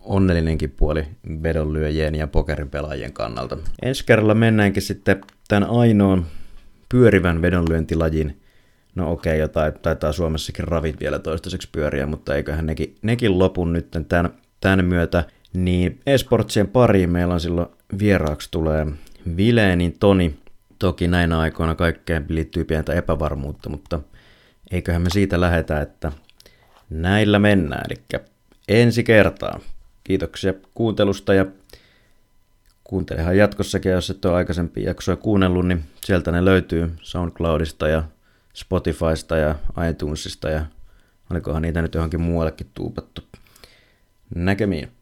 onnellinenkin 0.00 0.70
puoli 0.70 1.04
vedonlyöjien 1.42 2.14
ja 2.14 2.26
pokerin 2.26 2.70
pelaajien 2.70 3.12
kannalta. 3.12 3.58
Ensi 3.82 4.06
kerralla 4.06 4.34
mennäänkin 4.34 4.82
sitten 4.82 5.20
tämän 5.48 5.70
ainoan 5.70 6.26
pyörivän 6.88 7.42
vedonlyöntilajin, 7.42 8.40
no 8.94 9.12
okei, 9.12 9.32
okay, 9.32 9.40
jotain 9.40 9.72
taitaa 9.82 10.12
Suomessakin 10.12 10.68
ravit 10.68 11.00
vielä 11.00 11.18
toistaiseksi 11.18 11.68
pyöriä, 11.72 12.06
mutta 12.06 12.34
eiköhän 12.34 12.66
nekin, 12.66 12.94
nekin 13.02 13.38
lopun 13.38 13.72
nyt 13.72 13.88
tämän, 14.08 14.30
tämän 14.60 14.84
myötä, 14.84 15.24
niin 15.52 16.00
esportsien 16.06 16.68
pariin 16.68 17.10
meillä 17.10 17.34
on 17.34 17.40
silloin 17.40 17.68
vieraaksi 17.98 18.48
tulee 18.50 18.86
Vileenin 19.36 19.96
Toni. 20.00 20.34
Toki 20.78 21.08
näinä 21.08 21.38
aikoina 21.38 21.74
kaikkeen 21.74 22.26
liittyy 22.28 22.64
pientä 22.64 22.92
epävarmuutta, 22.92 23.70
mutta 23.70 24.00
eiköhän 24.70 25.02
me 25.02 25.10
siitä 25.10 25.40
lähetä, 25.40 25.80
että 25.80 26.12
näillä 26.90 27.38
mennään. 27.38 27.84
Eli 27.90 28.22
ensi 28.68 29.04
kertaa. 29.04 29.60
Kiitoksia 30.04 30.54
kuuntelusta 30.74 31.34
ja 31.34 31.46
kuuntelehan 32.84 33.36
jatkossakin, 33.36 33.92
jos 33.92 34.10
et 34.10 34.24
ole 34.24 34.34
aikaisempia 34.34 34.84
jaksoja 34.84 35.16
kuunnellut, 35.16 35.66
niin 35.66 35.84
sieltä 36.04 36.32
ne 36.32 36.44
löytyy 36.44 36.92
SoundCloudista 37.02 37.88
ja 37.88 38.02
Spotifysta 38.54 39.36
ja 39.36 39.54
iTunesista 39.90 40.50
ja 40.50 40.66
olikohan 41.30 41.62
niitä 41.62 41.82
nyt 41.82 41.94
johonkin 41.94 42.20
muuallekin 42.20 42.70
tuupattu. 42.74 43.22
Näkemiin. 44.34 44.99